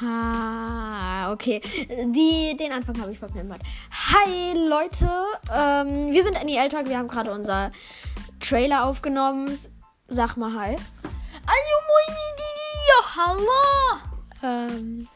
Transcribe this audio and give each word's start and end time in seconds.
Ha, 0.00 1.32
okay. 1.32 1.60
Die, 1.88 2.56
den 2.56 2.72
Anfang 2.72 3.00
habe 3.00 3.12
ich 3.12 3.18
verplempert. 3.18 3.62
Hi 3.90 4.52
Leute, 4.52 5.08
ähm, 5.54 6.12
wir 6.12 6.22
sind 6.22 6.36
Annie 6.36 6.68
Talk. 6.68 6.88
Wir 6.88 6.98
haben 6.98 7.08
gerade 7.08 7.32
unser 7.32 7.72
Trailer 8.40 8.84
aufgenommen. 8.84 9.56
Sag 10.08 10.36
mal 10.36 10.52
hi. 10.52 10.76
Hallo 11.46 11.76
hallo. 13.16 14.00
Ähm, 14.42 15.08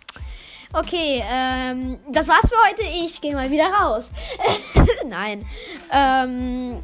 okay, 0.72 1.22
ähm, 1.30 1.98
das 2.08 2.28
war's 2.28 2.48
für 2.48 2.56
heute. 2.68 2.82
Ich 3.04 3.20
gehe 3.20 3.34
mal 3.34 3.50
wieder 3.50 3.66
raus. 3.66 4.10
Nein. 5.06 5.44
Ähm, 5.92 6.82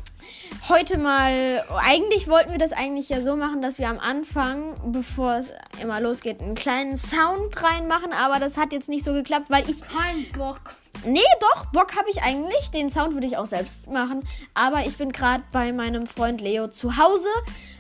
heute 0.69 0.99
mal, 0.99 1.65
eigentlich 1.85 2.29
wollten 2.29 2.51
wir 2.51 2.59
das 2.59 2.73
eigentlich 2.73 3.09
ja 3.09 3.21
so 3.21 3.37
machen, 3.37 3.63
dass 3.63 3.79
wir 3.79 3.89
am 3.89 3.99
Anfang, 3.99 4.75
bevor 4.93 5.37
es 5.37 5.51
immer 5.83 6.01
losgeht, 6.01 6.41
einen 6.41 6.55
kleinen 6.55 6.97
Sound 6.97 7.63
reinmachen, 7.63 8.13
aber 8.13 8.39
das 8.41 8.57
hat 8.57 8.73
jetzt 8.73 8.89
nicht 8.89 9.05
so 9.05 9.13
geklappt, 9.13 9.51
weil 9.51 9.69
ich 9.69 9.81
Kein 9.83 10.27
Bock. 10.37 10.61
Nee, 11.05 11.21
doch, 11.41 11.67
Bock 11.67 11.95
habe 11.97 12.09
ich 12.11 12.23
eigentlich. 12.23 12.71
Den 12.71 12.91
Sound 12.91 13.13
würde 13.13 13.27
ich 13.27 13.37
auch 13.37 13.47
selbst 13.47 13.87
machen. 13.87 14.27
Aber 14.55 14.87
ich 14.87 14.97
bin 14.97 15.13
gerade 15.13 15.45
bei 15.53 15.71
meinem 15.71 16.07
Freund 16.07 16.41
Leo 16.41 16.69
zu 16.69 16.97
Hause. 16.97 17.29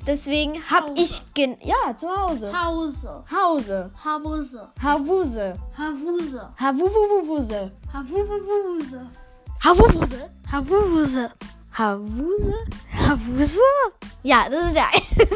Deswegen 0.06 0.62
habe 0.70 0.90
Hause. 0.90 1.02
ich. 1.02 1.22
Gen 1.34 1.56
ja, 1.62 1.96
zu 1.96 2.08
Hause. 2.14 2.52
Hause. 2.52 3.24
Hause. 3.34 3.90
Havuse. 4.04 4.68
Havuse. 4.80 5.54
Havuse. 5.78 6.48
Havuvuvuvuze. 6.60 7.72
Havuvuse. 9.64 10.30
Havuvuse. 10.52 11.30
Havuse. 11.76 12.54
Havuse? 12.90 13.60
Ja, 14.22 14.46
das 14.50 14.66
ist 14.66 14.74
der. 14.74 14.86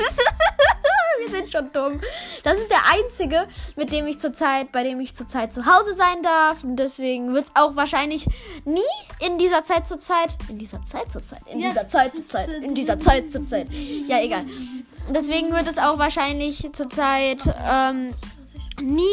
Wir 1.20 1.36
sind 1.36 1.52
schon 1.52 1.70
dumm. 1.70 2.00
Das 2.44 2.58
ist 2.58 2.70
der 2.70 2.80
einzige, 2.94 3.46
mit 3.76 3.92
dem 3.92 4.06
ich 4.06 4.18
zurzeit, 4.18 4.72
bei 4.72 4.82
dem 4.82 5.00
ich 5.00 5.14
zurzeit 5.14 5.52
zu 5.52 5.66
Hause 5.66 5.94
sein 5.94 6.22
darf. 6.22 6.64
Und 6.64 6.76
deswegen 6.76 7.34
wird 7.34 7.44
es 7.44 7.50
auch 7.54 7.76
wahrscheinlich 7.76 8.26
nie 8.64 8.80
in 9.26 9.36
dieser 9.36 9.64
Zeit 9.64 9.86
zur 9.86 10.00
Zeit. 10.00 10.34
In 10.48 10.58
dieser 10.58 10.82
Zeit 10.82 11.12
zur 11.12 11.22
Zeit. 11.22 11.42
In 11.46 11.58
dieser 11.58 11.86
Zeit 11.90 12.16
zur 12.16 12.26
Zeit. 12.26 12.48
In 12.48 12.74
dieser 12.74 12.98
Zeit 12.98 13.30
zur 13.30 13.46
Zeit. 13.46 13.66
Ja, 14.06 14.22
egal. 14.22 14.46
Deswegen 15.10 15.52
wird 15.52 15.68
es 15.70 15.76
auch 15.76 15.98
wahrscheinlich 15.98 16.70
zurzeit 16.72 17.42
ähm, 17.70 18.14
nie 18.80 19.04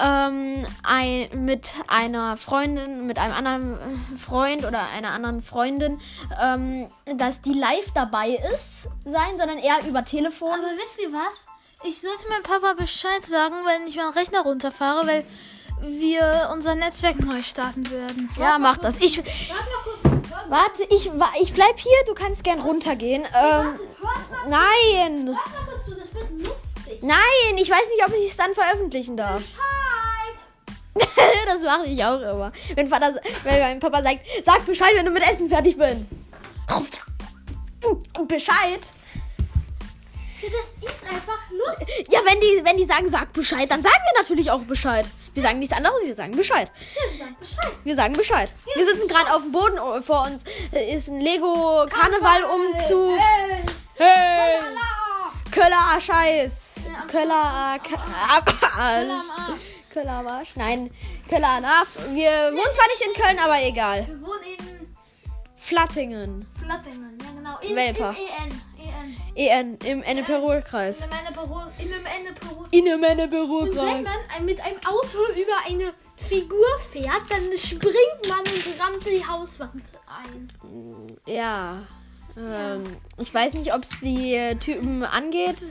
ähm, 0.00 0.66
ein, 0.82 1.28
mit 1.44 1.72
einer 1.86 2.36
Freundin, 2.36 3.06
mit 3.06 3.18
einem 3.18 3.34
anderen 3.34 3.78
Freund 4.18 4.64
oder 4.64 4.88
einer 4.94 5.10
anderen 5.10 5.42
Freundin, 5.42 6.00
ähm, 6.42 6.90
dass 7.16 7.40
die 7.42 7.52
live 7.52 7.90
dabei 7.94 8.30
ist, 8.54 8.88
sein, 9.04 9.38
sondern 9.38 9.58
eher 9.58 9.84
über 9.86 10.04
Telefon. 10.04 10.52
Aber 10.52 10.82
wisst 10.82 11.00
ihr 11.00 11.12
was? 11.12 11.46
Ich 11.84 12.00
sollte 12.00 12.28
meinem 12.28 12.42
Papa 12.42 12.74
Bescheid 12.74 13.24
sagen, 13.24 13.54
wenn 13.66 13.86
ich 13.86 13.96
meinen 13.96 14.12
Rechner 14.12 14.40
runterfahre, 14.40 15.06
weil 15.06 15.24
wir 15.80 16.50
unser 16.52 16.74
Netzwerk 16.74 17.20
neu 17.20 17.42
starten 17.42 17.88
werden. 17.90 18.30
ja, 18.38 18.58
mach 18.58 18.78
das. 18.78 18.96
Ich, 19.00 19.18
Warte 19.18 19.28
kurz. 19.84 20.14
Warte, 20.48 20.50
warte, 20.50 20.82
ich, 20.90 21.10
ich 21.42 21.52
bleib 21.52 21.78
hier, 21.78 22.04
du 22.06 22.14
kannst 22.14 22.42
gern 22.42 22.60
runtergehen. 22.60 23.22
Ähm, 23.22 23.28
warte, 23.32 23.80
hört 24.00 24.30
mal, 24.30 24.48
nein, 24.48 25.26
hört 25.26 25.36
mal 25.36 25.72
kurz 25.72 25.84
zu, 25.84 25.94
das 25.94 26.14
wird 26.14 26.30
lustig. 26.30 27.02
nein, 27.02 27.56
ich 27.56 27.70
weiß 27.70 27.88
nicht, 27.96 28.06
ob 28.06 28.14
ich 28.14 28.30
es 28.30 28.36
dann 28.36 28.54
veröffentlichen 28.54 29.16
darf. 29.16 29.42
Bescheid. 29.42 29.83
das 31.46 31.62
mache 31.62 31.86
ich 31.86 32.04
auch 32.04 32.20
immer. 32.20 32.52
Wenn, 32.74 32.88
Vater, 32.88 33.14
wenn 33.42 33.60
mein 33.60 33.80
Papa 33.80 34.02
sagt, 34.02 34.20
sag 34.44 34.64
Bescheid, 34.66 34.92
wenn 34.94 35.06
du 35.06 35.12
mit 35.12 35.22
Essen 35.28 35.48
fertig 35.48 35.76
bist. 35.76 36.02
Bescheid. 38.28 38.86
Ja, 40.40 40.48
das 40.50 40.92
ist 40.92 41.02
einfach 41.04 41.38
lustig. 41.50 42.06
Ja, 42.10 42.20
wenn 42.24 42.40
die, 42.40 42.64
wenn 42.64 42.76
die 42.76 42.84
sagen, 42.84 43.08
sag 43.08 43.32
Bescheid, 43.32 43.70
dann 43.70 43.82
sagen 43.82 43.96
wir 44.12 44.22
natürlich 44.22 44.50
auch 44.50 44.60
Bescheid. 44.60 45.06
Wir 45.32 45.42
sagen 45.42 45.58
nichts 45.58 45.74
anderes, 45.74 45.96
wir 46.04 46.14
sagen 46.14 46.36
Bescheid. 46.36 46.70
Ja, 46.94 47.02
wir 47.10 47.18
sagen 47.18 47.36
Bescheid. 47.38 47.72
Wir 47.84 47.94
sagen 47.94 48.12
Bescheid. 48.14 48.54
Wir 48.74 48.84
sitzen 48.84 49.08
gerade 49.08 49.32
auf 49.34 49.42
dem 49.42 49.52
Boden, 49.52 49.78
oh, 49.78 50.00
vor 50.02 50.26
uns 50.26 50.44
äh, 50.72 50.94
ist 50.94 51.08
ein 51.08 51.20
Lego 51.20 51.86
Karneval-Umzug. 51.88 53.18
Äh, 53.18 53.70
Hey! 53.96 54.60
Lala. 54.60 55.32
Köller 55.52 56.00
Scheiß. 56.00 56.74
Ja, 56.84 57.06
Köller. 57.06 57.78
Köller 57.84 58.02
am 58.02 59.10
Arsch. 59.10 59.60
Köller 59.94 60.18
am 60.18 60.26
Arsch. 60.26 60.50
Nein, 60.56 60.90
Köller 61.28 61.48
an 61.48 61.64
Arsch. 61.64 61.88
Wir 62.12 62.28
wohnen 62.28 62.74
zwar 62.74 62.88
nicht 62.88 63.02
in 63.06 63.22
Köln, 63.22 63.38
aber 63.38 63.62
egal. 63.62 64.06
Wir 64.08 64.20
wohnen 64.20 64.42
in 64.58 64.94
Flattingen. 65.56 66.46
Flattingen. 66.60 67.16
Ja, 67.22 67.30
genau. 67.36 67.58
In, 67.60 67.76
Welper. 67.76 68.10
Im 68.10 68.16
EN. 68.86 69.16
EN. 69.36 69.78
EN 69.78 69.78
im 69.86 70.02
Enneperol-Kreis. 70.02 71.06
In 71.06 71.12
einem 71.12 72.06
Ende 72.06 72.32
Büro. 72.34 72.66
In 72.72 72.86
einem 72.86 72.94
Und 72.96 73.02
wenn 73.02 73.18
Enneperol-Kreis. 73.18 74.04
man 74.04 74.36
ein- 74.36 74.44
mit 74.44 74.60
einem 74.60 74.78
Auto 74.84 75.18
über 75.40 75.52
eine 75.66 75.94
Figur 76.16 76.66
fährt, 76.90 77.22
dann 77.30 77.56
springt 77.56 78.28
man 78.28 78.40
und 78.40 78.80
rammt 78.80 79.06
die 79.06 79.24
Hauswand 79.26 79.82
ein. 80.06 80.52
Ja. 81.26 81.82
Ähm, 82.36 82.82
ich 83.18 83.32
weiß 83.32 83.54
nicht, 83.54 83.72
ob 83.72 83.84
es 83.84 84.00
die 84.00 84.34
äh, 84.34 84.56
Typen 84.56 85.04
angeht 85.04 85.62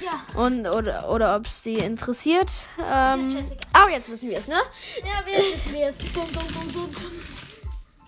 Ja. 0.00 0.24
und 0.40 0.66
oder, 0.66 1.08
oder 1.10 1.36
ob 1.36 1.46
es 1.46 1.62
die 1.62 1.76
interessiert. 1.78 2.50
Ähm, 2.78 3.30
Jessica. 3.36 3.54
aber 3.72 3.90
jetzt 3.90 4.08
wissen 4.10 4.28
wir 4.30 4.38
es, 4.38 4.48
ne? 4.48 4.56
Ja, 5.04 5.22
es? 5.26 5.62
Wer 5.70 5.90
ist 5.90 6.02
es? 6.02 6.12
Dum, 6.12 6.30
dum, 6.32 6.46
dum, 6.48 6.68
dum, 6.72 6.92
dum. 6.92 7.20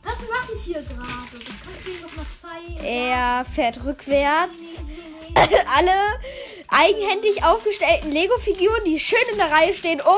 Was 0.02 0.19
mache 0.28 0.52
ich 0.56 0.62
hier 0.64 0.82
gerade? 0.82 0.98
Das 0.98 1.54
kannst 1.64 1.86
du 1.86 1.91
mir 1.92 2.00
noch 2.02 2.16
mal 2.16 2.26
zeigen. 2.41 2.84
Er 2.84 3.44
fährt 3.44 3.84
rückwärts. 3.84 4.82
Nee, 4.86 4.92
nee, 5.32 5.32
nee. 5.34 5.56
Alle 5.76 6.20
eigenhändig 6.69 7.42
aufgestellten 7.44 8.10
Lego-Figuren, 8.12 8.84
die 8.84 8.98
schön 9.00 9.19
in 9.32 9.38
der 9.38 9.50
Reihe 9.50 9.75
stehen, 9.75 10.00
um. 10.00 10.12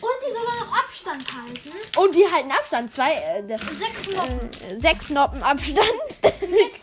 Und 0.00 0.10
die 0.26 0.32
sogar 0.32 0.66
noch 0.66 0.78
Abstand 0.82 1.24
halten. 1.32 1.72
Und 1.98 2.14
die 2.14 2.24
halten 2.32 2.50
Abstand. 2.50 2.92
Zwei, 2.92 3.12
äh, 3.12 3.42
Sechs 3.48 4.16
Noppen. 4.16 4.50
äh, 4.68 4.78
sechs 4.78 5.10
Noppen 5.10 5.42
Abstand. 5.42 5.86
Jetzt. 6.24 6.40
Jetzt 6.42 6.81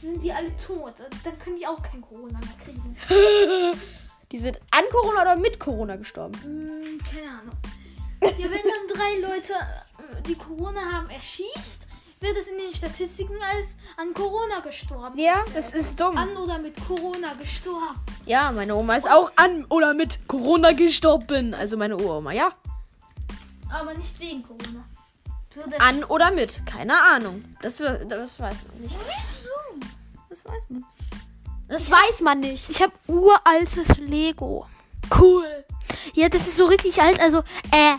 sind 0.00 0.22
die 0.22 0.32
alle 0.32 0.54
tot. 0.56 0.94
Dann 1.24 1.38
können 1.38 1.58
die 1.58 1.66
auch 1.66 1.82
kein 1.82 2.00
Corona 2.00 2.38
mehr 2.38 2.56
kriegen. 2.64 2.96
die 4.32 4.38
sind 4.38 4.58
an 4.70 4.84
Corona 4.90 5.22
oder 5.22 5.36
mit 5.36 5.58
Corona 5.58 5.96
gestorben. 5.96 6.40
Hm, 6.42 6.98
keine 6.98 7.30
Ahnung. 7.30 7.56
Ja, 8.22 8.50
wenn 8.50 8.50
dann 8.50 8.96
drei 8.96 9.18
Leute, 9.20 9.52
äh, 9.54 10.22
die 10.26 10.34
Corona 10.34 10.80
haben, 10.92 11.08
erschießt, 11.08 11.86
wird 12.20 12.36
es 12.36 12.48
in 12.48 12.58
den 12.58 12.74
Statistiken 12.74 13.34
als 13.34 13.68
an 13.96 14.12
Corona 14.12 14.60
gestorben. 14.60 15.18
Ja, 15.18 15.42
das 15.54 15.72
ist 15.72 15.98
dumm. 15.98 16.16
An 16.16 16.36
oder 16.36 16.58
mit 16.58 16.74
Corona 16.86 17.32
gestorben. 17.34 17.98
Ja, 18.26 18.52
meine 18.52 18.76
Oma 18.76 18.96
ist 18.96 19.10
auch 19.10 19.32
an 19.36 19.64
oder 19.70 19.94
mit 19.94 20.28
Corona 20.28 20.72
gestorben. 20.72 21.54
Also 21.54 21.78
meine 21.78 21.96
Uroma, 21.96 22.32
ja. 22.32 22.52
Aber 23.72 23.94
nicht 23.94 24.18
wegen 24.20 24.42
Corona. 24.42 24.84
An 25.78 26.04
oder 26.04 26.30
mit. 26.30 26.64
Keine 26.66 26.94
Ahnung. 27.02 27.44
Das, 27.62 27.78
das 27.78 28.38
weiß 28.38 28.56
man 28.68 28.82
nicht. 28.82 28.96
Das 30.30 30.44
weiß 30.44 30.70
man 30.70 30.78
nicht. 30.78 30.88
Das 31.68 31.90
weiß 31.90 32.20
man 32.22 32.40
nicht. 32.40 32.70
Ich 32.70 32.80
habe 32.80 32.92
uraltes 33.08 33.98
Lego. 33.98 34.66
Cool. 35.18 35.64
Ja, 36.14 36.28
das 36.28 36.46
ist 36.46 36.56
so 36.56 36.66
richtig 36.66 37.02
alt. 37.02 37.20
Also, 37.20 37.38
äh, 37.72 37.96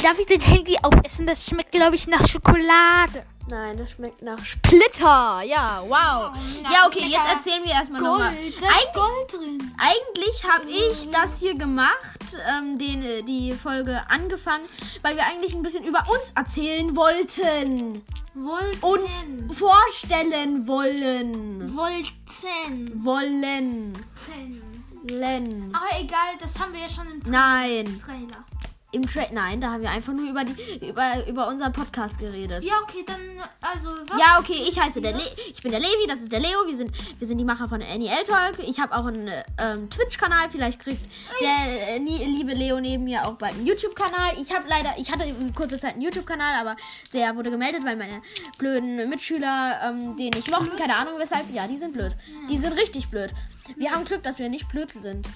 darf 0.00 0.18
ich 0.18 0.26
den 0.26 0.40
Handy 0.40 0.76
aufessen? 0.82 1.26
Das 1.26 1.44
schmeckt, 1.44 1.72
glaube 1.72 1.96
ich, 1.96 2.06
nach 2.06 2.26
Schokolade. 2.26 3.26
Nein, 3.48 3.76
das 3.76 3.90
schmeckt 3.90 4.22
nach 4.22 4.38
Splitter. 4.44 5.42
Ja, 5.42 5.82
wow. 5.82 6.34
Ja, 6.62 6.86
okay, 6.86 7.06
jetzt 7.06 7.28
erzählen 7.30 7.62
wir 7.64 7.72
erstmal 7.72 8.00
nochmal. 8.00 8.32
Gold. 8.34 8.54
Da 8.60 8.66
ist 8.66 8.72
Eigentlich, 8.72 8.94
Gold 8.94 9.32
drin. 9.32 9.74
eigentlich 9.78 10.44
habe 10.44 10.70
ich 10.70 11.10
das 11.10 11.38
hier 11.40 11.54
gemacht, 11.54 12.36
ähm, 12.48 12.78
den, 12.78 13.02
äh, 13.02 13.22
die 13.22 13.52
Folge 13.52 14.00
angefangen, 14.08 14.64
weil 15.02 15.16
wir 15.16 15.24
eigentlich 15.26 15.54
ein 15.54 15.62
bisschen 15.62 15.84
über 15.84 16.00
uns 16.08 16.32
erzählen 16.34 16.94
wollten. 16.96 18.02
Wollten. 18.34 18.80
Uns 18.80 19.58
vorstellen 19.58 20.66
wollen. 20.66 21.76
Wollten. 21.76 23.04
Wollen. 23.04 23.92
Ten. 24.14 24.62
Len. 25.10 25.74
Aber 25.74 26.00
egal, 26.00 26.38
das 26.40 26.58
haben 26.58 26.72
wir 26.72 26.80
ja 26.80 26.88
schon 26.88 27.08
im 27.10 27.20
Tra 27.22 27.30
Nein. 27.30 28.00
Trailer. 28.04 28.44
Im 28.92 29.06
Tra 29.06 29.22
Nein, 29.32 29.60
da 29.60 29.72
haben 29.72 29.82
wir 29.82 29.90
einfach 29.90 30.12
nur 30.12 30.28
über, 30.28 30.44
die, 30.44 30.86
über, 30.86 31.26
über 31.26 31.48
unseren 31.48 31.72
Podcast 31.72 32.18
geredet. 32.18 32.62
Ja, 32.62 32.74
okay, 32.82 33.04
dann, 33.06 33.20
also, 33.60 33.88
was? 34.06 34.20
Ja, 34.20 34.38
okay, 34.38 34.66
ich 34.68 34.78
heiße 34.78 35.00
der 35.00 35.12
Le 35.12 35.22
ich 35.50 35.62
bin 35.62 35.70
der 35.70 35.80
Levi, 35.80 36.06
das 36.06 36.20
ist 36.20 36.30
der 36.30 36.40
Leo, 36.40 36.66
wir 36.66 36.76
sind, 36.76 36.92
wir 37.18 37.26
sind 37.26 37.38
die 37.38 37.44
Macher 37.44 37.68
von 37.68 37.82
Annie 37.82 38.10
L 38.10 38.24
Talk. 38.24 38.58
Ich 38.58 38.78
habe 38.78 38.94
auch 38.94 39.06
einen 39.06 39.30
ähm, 39.58 39.88
Twitch-Kanal, 39.88 40.50
vielleicht 40.50 40.78
kriegt 40.78 41.00
der 41.40 41.94
äh, 41.94 41.98
liebe 41.98 42.52
Leo 42.52 42.80
neben 42.80 43.04
mir 43.04 43.26
auch 43.26 43.34
bald 43.34 43.54
einen 43.54 43.66
YouTube-Kanal. 43.66 44.34
Ich 44.40 44.54
habe 44.54 44.68
leider, 44.68 44.92
ich 44.98 45.10
hatte 45.10 45.24
kurze 45.54 45.78
Zeit 45.78 45.94
einen 45.94 46.02
YouTube-Kanal, 46.02 46.60
aber 46.60 46.76
der 47.14 47.34
wurde 47.34 47.50
gemeldet, 47.50 47.84
weil 47.84 47.96
meine 47.96 48.20
blöden 48.58 49.08
Mitschüler 49.08 49.80
ähm, 49.84 50.16
den 50.16 50.30
nicht 50.30 50.50
mochten, 50.50 50.76
keine 50.76 50.96
Ahnung 50.96 51.14
weshalb. 51.18 51.50
Ja, 51.52 51.66
die 51.66 51.78
sind 51.78 51.94
blöd. 51.94 52.14
Die 52.50 52.58
sind 52.58 52.74
richtig 52.74 53.08
blöd. 53.08 53.32
Wir 53.76 53.90
haben 53.90 54.04
Glück, 54.04 54.22
dass 54.22 54.38
wir 54.38 54.48
nicht 54.48 54.68
blöd 54.68 54.92
sind. 54.92 55.28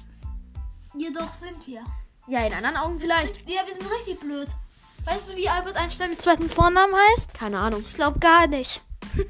Jedoch 0.94 1.32
sind 1.40 1.66
wir. 1.66 1.84
Ja, 2.28 2.44
in 2.46 2.52
anderen 2.52 2.76
Augen 2.76 2.98
vielleicht. 3.00 3.48
Ja, 3.48 3.62
wir 3.66 3.74
sind 3.74 3.88
richtig 3.90 4.20
blöd. 4.20 4.48
Weißt 5.04 5.28
du, 5.30 5.36
wie 5.36 5.48
Albert 5.48 5.76
Einstein 5.76 6.10
mit 6.10 6.20
zweiten 6.20 6.50
Vornamen 6.50 6.92
heißt? 7.12 7.32
Keine 7.34 7.58
Ahnung. 7.58 7.82
Ich 7.82 7.94
glaube 7.94 8.18
gar 8.18 8.46
nicht. 8.48 8.82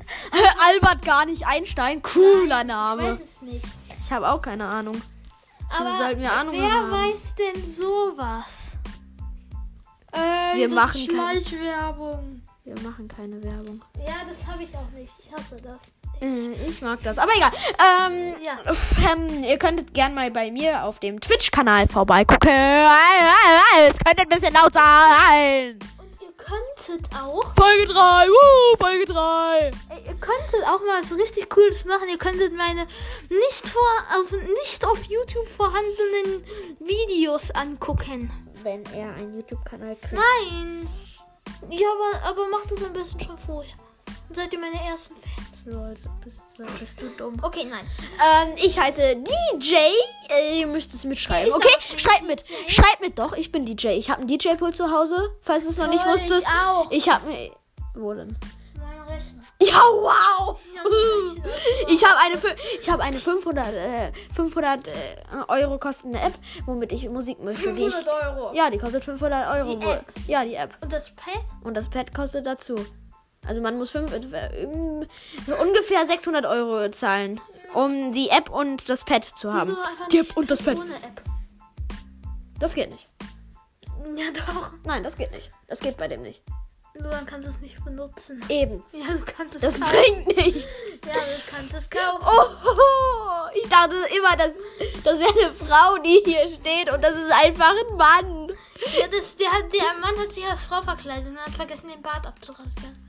Albert 0.68 1.04
gar 1.04 1.26
nicht 1.26 1.46
Einstein, 1.46 2.00
cooler 2.02 2.62
Ich 2.62 2.66
Name. 2.66 3.02
weiß 3.12 3.20
es 3.20 3.42
nicht. 3.42 3.64
Ich 4.02 4.10
habe 4.10 4.30
auch 4.30 4.40
keine 4.40 4.66
Ahnung. 4.68 5.00
Aber 5.68 5.98
sollten 5.98 6.20
wir 6.22 6.32
Ahnung 6.32 6.54
wer 6.56 6.70
haben. 6.70 6.90
weiß 6.92 7.34
denn 7.34 7.68
sowas? 7.70 8.76
Äh, 10.12 10.56
Wir 10.56 10.68
machen 10.68 11.00
Schleichwerbung. 11.10 12.42
Wir 12.64 12.74
machen 12.82 13.06
keine 13.08 13.42
Werbung. 13.42 13.82
Ja, 13.98 14.14
das 14.26 14.46
habe 14.46 14.62
ich 14.62 14.74
auch 14.76 14.90
nicht. 14.92 15.12
Ich 15.18 15.30
hasse 15.32 15.56
das. 15.56 15.92
Äh, 16.20 16.52
Ich 16.68 16.80
mag 16.82 16.98
das. 17.02 17.18
Aber 17.18 17.32
egal. 17.36 17.52
Ähm, 18.08 18.34
Ja. 18.42 19.12
ähm, 19.12 19.44
ihr 19.44 19.58
könntet 19.58 19.92
gern 19.94 20.14
mal 20.14 20.30
bei 20.30 20.50
mir 20.50 20.84
auf 20.84 20.98
dem 21.00 21.20
Twitch-Kanal 21.20 21.86
vorbeigucken. 21.88 22.50
Es 23.88 23.98
könnte 23.98 24.22
ein 24.22 24.28
bisschen 24.28 24.54
laut 24.54 24.72
sein. 24.74 25.78
Und 25.98 26.20
ihr 26.22 26.32
könntet 26.36 27.06
auch, 27.14 27.54
Folge 27.54 27.92
3. 27.92 28.28
Uh, 28.30 28.76
Folge 28.78 29.04
3. 29.12 29.68
äh, 29.68 29.70
ihr 30.06 30.14
könntet 30.14 30.62
auch 30.66 30.80
mal 30.86 31.00
was 31.02 31.12
richtig 31.16 31.48
Cooles 31.50 31.84
machen. 31.84 32.08
Ihr 32.10 32.18
könntet 32.18 32.54
meine 32.56 32.86
nicht 33.28 33.68
vor, 33.68 33.82
auf, 34.18 34.30
nicht 34.62 34.84
auf 34.84 35.02
YouTube 35.04 35.48
vorhandenen 35.48 36.44
Videos 36.80 37.50
angucken. 37.52 38.32
Wenn 38.62 38.84
er 38.94 39.14
einen 39.14 39.36
YouTube-Kanal 39.36 39.96
kriegt. 39.96 40.14
Nein. 40.14 40.88
Ja, 41.70 41.86
aber, 42.20 42.28
aber 42.30 42.48
macht 42.48 42.70
das 42.72 42.82
am 42.82 42.92
besten 42.92 43.20
schon 43.20 43.38
vorher. 43.38 43.74
Dann 44.28 44.34
seid 44.34 44.52
ihr 44.52 44.58
meine 44.58 44.76
ersten 44.88 45.14
Fans. 45.16 45.46
Lol, 45.66 45.94
bist, 46.22 46.40
bist 46.78 47.02
du 47.02 47.08
dumm. 47.16 47.36
Okay, 47.42 47.64
nein. 47.68 47.84
Ähm, 48.46 48.54
ich 48.56 48.78
heiße 48.78 49.16
DJ. 49.16 49.74
Äh, 50.28 50.60
ihr 50.60 50.66
müsst 50.68 50.94
es 50.94 51.02
mitschreiben. 51.04 51.52
Okay? 51.52 51.68
ein 51.92 51.98
Schreibt 51.98 52.26
mit. 52.26 52.48
DJ. 52.48 52.54
Schreibt 52.68 53.00
mit 53.00 53.18
doch. 53.18 53.32
Ich 53.32 53.50
bin 53.50 53.66
DJ. 53.66 53.88
Ich 53.88 54.08
habe 54.10 54.20
einen 54.20 54.28
DJ-Pool 54.28 54.72
zu 54.72 54.92
Hause, 54.92 55.34
falls 55.42 55.64
du 55.64 55.70
es 55.70 55.78
noch 55.78 55.88
nicht 55.88 56.06
wusstest. 56.06 56.42
Ich 56.42 56.46
auch. 56.46 56.90
Ich 56.90 57.08
habe 57.08 57.28
mir. 57.28 57.50
Wo 57.94 58.14
denn? 58.14 58.36
Mein 58.78 59.00
Rechner. 59.08 59.42
Ja, 59.60 59.80
wow! 59.80 60.58
Ich 61.88 62.04
habe 62.04 62.18
eine, 62.20 62.56
ich 62.80 62.90
habe 62.90 63.02
eine 63.02 63.20
500, 63.20 63.68
äh, 63.68 64.12
500 64.34 64.88
äh, 64.88 64.92
Euro 65.48 65.78
kostende 65.78 66.18
App, 66.18 66.34
womit 66.66 66.92
ich 66.92 67.08
Musik 67.08 67.42
mische. 67.42 67.72
Die 67.72 67.86
ich, 67.86 67.94
500 67.94 68.36
Euro. 68.36 68.54
ja, 68.54 68.70
die 68.70 68.78
kostet 68.78 69.04
500 69.04 69.56
Euro. 69.56 69.76
Die. 69.76 69.86
App? 69.86 70.04
Ja, 70.26 70.44
die 70.44 70.54
App. 70.54 70.74
Und 70.80 70.92
das 70.92 71.10
Pad? 71.10 71.42
Und 71.64 71.76
das 71.76 71.88
Pad 71.88 72.12
kostet 72.14 72.46
dazu. 72.46 72.74
Also 73.46 73.60
man 73.60 73.78
muss 73.78 73.90
fünf, 73.90 74.12
äh, 74.12 74.62
ähm, 74.62 75.06
ungefähr 75.60 76.04
600 76.06 76.46
Euro 76.46 76.90
zahlen, 76.90 77.40
um 77.74 78.12
die 78.12 78.28
App 78.30 78.50
und 78.50 78.88
das 78.88 79.04
Pad 79.04 79.24
zu 79.24 79.52
haben. 79.52 79.76
Die 80.12 80.18
App 80.18 80.36
und 80.36 80.50
das 80.50 80.62
Pad. 80.62 80.78
Ohne 80.78 80.96
App. 80.96 81.22
Das 82.58 82.74
geht 82.74 82.90
nicht. 82.90 83.06
Ja, 84.16 84.30
doch. 84.32 84.70
Nein, 84.84 85.02
das 85.02 85.16
geht 85.16 85.30
nicht. 85.32 85.50
Das 85.66 85.80
geht 85.80 85.96
bei 85.96 86.08
dem 86.08 86.22
nicht. 86.22 86.42
Luan 86.94 87.26
kann 87.26 87.42
das 87.42 87.60
nicht 87.60 87.84
benutzen. 87.84 88.42
Eben. 88.48 88.82
Ja, 88.92 89.12
du 89.12 89.20
kannst 89.24 89.54
es 89.56 89.60
Das 89.60 89.78
kaufen. 89.78 89.92
bringt 90.24 90.36
nichts. 90.36 90.64
Ja, 91.06 91.12
du 91.12 91.54
kannst 91.54 91.74
es 91.74 91.90
kaufen. 91.90 92.24
Oh, 92.24 93.48
ich 93.54 93.68
dachte 93.68 93.94
immer, 94.16 94.36
das, 94.38 94.50
das 95.04 95.18
wäre 95.18 95.30
eine 95.44 95.52
Frau, 95.52 95.98
die 95.98 96.22
hier 96.24 96.48
steht 96.48 96.90
und 96.90 97.04
das 97.04 97.12
ist 97.12 97.30
einfach 97.44 97.74
ein 97.90 97.96
Mann. 97.96 98.48
Ja, 98.98 99.06
das, 99.08 99.36
der, 99.36 99.50
der 99.70 100.00
Mann 100.00 100.18
hat 100.18 100.32
sich 100.32 100.46
als 100.46 100.62
Frau 100.62 100.80
verkleidet 100.82 101.28
und 101.28 101.38
hat 101.38 101.50
vergessen, 101.52 101.88
den 101.88 102.00
Bart 102.00 102.26
abzurasieren. 102.26 103.05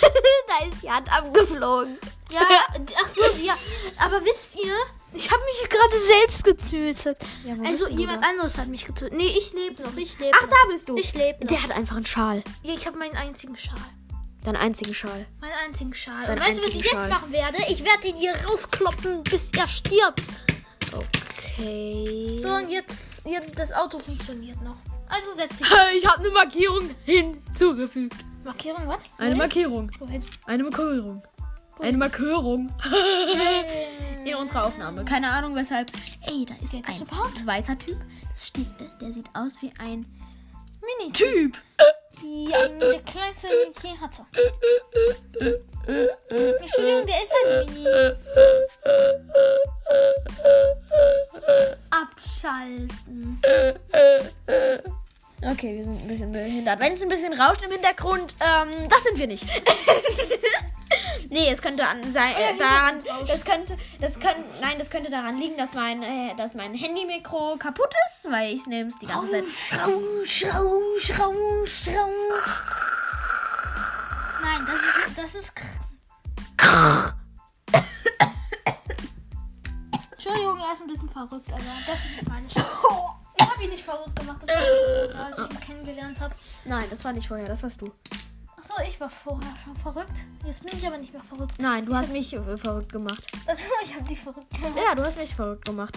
da 0.48 0.66
ist 0.66 0.82
die 0.82 0.90
Hand 0.90 1.12
abgeflogen. 1.12 1.98
Ja, 2.32 2.40
ach 3.02 3.08
so, 3.08 3.22
ja. 3.42 3.56
Aber 3.98 4.24
wisst 4.24 4.54
ihr, 4.54 4.74
ich 5.12 5.30
habe 5.30 5.42
mich 5.44 5.68
gerade 5.68 5.98
selbst 5.98 6.44
getötet. 6.44 7.18
Ja, 7.44 7.54
also 7.64 7.88
jemand 7.88 8.24
anderes 8.24 8.56
hat 8.56 8.68
mich 8.68 8.84
getötet. 8.86 9.14
Nee, 9.16 9.34
ich 9.36 9.52
lebe 9.52 9.82
noch. 9.82 9.96
Ich 9.96 10.18
lebe 10.18 10.36
Ach, 10.36 10.42
noch. 10.42 10.50
da 10.50 10.56
bist 10.68 10.88
du. 10.88 10.96
Ich 10.96 11.12
lebe 11.14 11.40
noch. 11.40 11.48
Der 11.48 11.62
hat 11.62 11.72
einfach 11.72 11.96
einen 11.96 12.06
Schal. 12.06 12.42
Ja, 12.62 12.74
ich 12.74 12.86
habe 12.86 12.96
meinen 12.98 13.16
einzigen 13.16 13.56
Schal. 13.56 13.76
Deinen 14.44 14.56
einzigen 14.56 14.94
Schal. 14.94 15.26
Meinen 15.40 15.52
einzigen 15.66 15.92
Schal. 15.94 16.24
Deinen 16.24 16.38
Und 16.38 16.46
weißt 16.46 16.58
du, 16.58 16.62
was 16.68 16.74
ich 16.74 16.88
Schal. 16.88 17.02
jetzt 17.02 17.10
machen 17.10 17.32
werde? 17.32 17.58
Ich 17.68 17.84
werde 17.84 18.06
ihn 18.06 18.16
hier 18.16 18.34
rauskloppen, 18.46 19.24
bis 19.24 19.50
er 19.56 19.68
stirbt. 19.68 20.22
Okay. 20.92 22.40
So, 22.42 22.48
und 22.48 22.70
jetzt, 22.70 23.26
jetzt 23.26 23.58
das 23.58 23.72
Auto 23.72 23.98
funktioniert 23.98 24.62
noch. 24.62 24.76
Also 25.08 25.34
setz 25.34 25.58
dich. 25.58 25.66
Ich 25.96 26.06
habe 26.06 26.20
eine 26.20 26.30
Markierung 26.30 26.88
hinzugefügt. 27.04 28.14
Markierung, 28.44 28.86
was? 28.86 28.98
Eine? 29.18 29.36
Markierung. 29.36 29.90
Wohin? 29.98 30.22
Eine 30.46 30.62
Markierung. 30.64 31.22
Eine 31.78 31.98
Markierung. 31.98 32.70
In 34.24 34.34
unserer 34.34 34.66
Aufnahme. 34.66 35.04
Keine 35.04 35.30
Ahnung 35.30 35.54
weshalb. 35.56 35.90
Ey, 36.26 36.44
da 36.44 36.54
ist 36.62 36.74
das 36.74 36.96
ein 36.96 37.02
überhaupt? 37.06 37.46
weißer 37.46 37.78
Typ. 37.78 37.98
Das 38.34 38.46
steht, 38.48 38.66
äh, 38.78 38.88
der 39.00 39.12
sieht 39.12 39.28
aus 39.34 39.62
wie 39.62 39.72
ein 39.78 40.06
Mini. 40.98 41.12
Typ. 41.12 41.56
Die 42.22 42.46
der 42.46 43.00
kleinste, 43.00 43.48
den 43.48 43.72
ich 43.74 43.82
je 43.82 43.98
hatte. 43.98 44.26
Entschuldigung, 46.60 47.06
der 47.06 47.22
ist 47.22 47.34
halt 47.44 47.70
mini. 47.70 47.86
Abschalten. 51.90 53.40
Okay, 55.42 55.74
wir 55.74 55.84
sind 55.84 56.02
ein 56.02 56.08
bisschen 56.08 56.32
behindert. 56.32 56.80
Wenn 56.80 56.92
es 56.92 57.02
ein 57.02 57.08
bisschen 57.08 57.32
rauscht 57.32 57.62
im 57.62 57.70
Hintergrund, 57.70 58.34
ähm, 58.40 58.88
das 58.90 59.04
sind 59.04 59.18
wir 59.18 59.26
nicht. 59.26 59.42
nee, 61.30 61.50
es 61.50 61.62
könnte 61.62 61.86
an, 61.86 62.02
sein, 62.12 62.34
Euer 62.36 62.50
äh, 62.50 62.58
daran, 62.58 63.02
das 63.26 63.44
könnte, 63.46 63.78
das 64.00 64.14
könnte, 64.14 64.44
nein, 64.60 64.78
das 64.78 64.90
könnte 64.90 65.10
daran 65.10 65.38
liegen, 65.38 65.56
dass 65.56 65.72
mein, 65.72 66.02
äh, 66.02 66.34
dass 66.36 66.52
mein 66.52 66.74
Handymikro 66.74 67.56
kaputt 67.58 67.90
ist, 68.06 68.30
weil 68.30 68.54
ich 68.54 68.66
nehme 68.66 68.90
es 68.90 68.98
die 68.98 69.06
ganze 69.06 69.30
Zeit. 69.30 69.44
Schrau, 69.46 70.00
schrau, 70.26 70.80
schrau, 70.98 71.34
schrau. 71.64 72.10
Nein, 74.42 74.66
das 74.66 75.06
ist, 75.06 75.18
das 75.18 75.34
ist. 75.36 75.52
Entschuldigung, 80.12 80.58
er 80.58 80.72
ist 80.74 80.82
ein 80.82 80.88
bisschen 80.88 81.08
verrückt, 81.08 81.50
aber 81.50 81.62
das 81.86 81.98
ist 81.98 82.28
meine 82.28 82.46
Schuld. 82.46 82.66
Ich 83.40 83.50
habe 83.50 83.64
ihn 83.64 83.70
nicht 83.70 83.84
verrückt 83.84 84.16
gemacht, 84.16 84.38
das 84.42 84.48
war 84.48 84.62
ich 84.62 84.68
vorher, 85.08 85.24
als 85.26 85.38
ich 85.38 85.50
ihn 85.50 85.60
kennengelernt 85.60 86.20
habe. 86.20 86.34
Nein, 86.64 86.84
das 86.90 87.04
war 87.04 87.12
nicht 87.12 87.28
vorher, 87.28 87.46
das 87.46 87.62
warst 87.62 87.80
du. 87.80 87.86
Achso, 88.56 88.74
ich 88.86 89.00
war 89.00 89.08
vorher 89.10 89.54
schon 89.64 89.76
verrückt. 89.76 90.26
Jetzt 90.44 90.62
bin 90.64 90.76
ich 90.76 90.86
aber 90.86 90.98
nicht 90.98 91.12
mehr 91.12 91.22
verrückt. 91.22 91.54
Nein, 91.58 91.86
du 91.86 91.94
hast 91.94 92.10
mich 92.10 92.32
äh, 92.34 92.56
verrückt 92.56 92.92
gemacht. 92.92 93.24
Also, 93.46 93.62
ich 93.82 93.94
habe 93.94 94.04
die 94.04 94.16
verrückt 94.16 94.50
gemacht. 94.50 94.74
Ja, 94.76 94.94
du 94.94 95.02
hast 95.04 95.18
mich 95.18 95.34
verrückt 95.34 95.64
gemacht. 95.64 95.94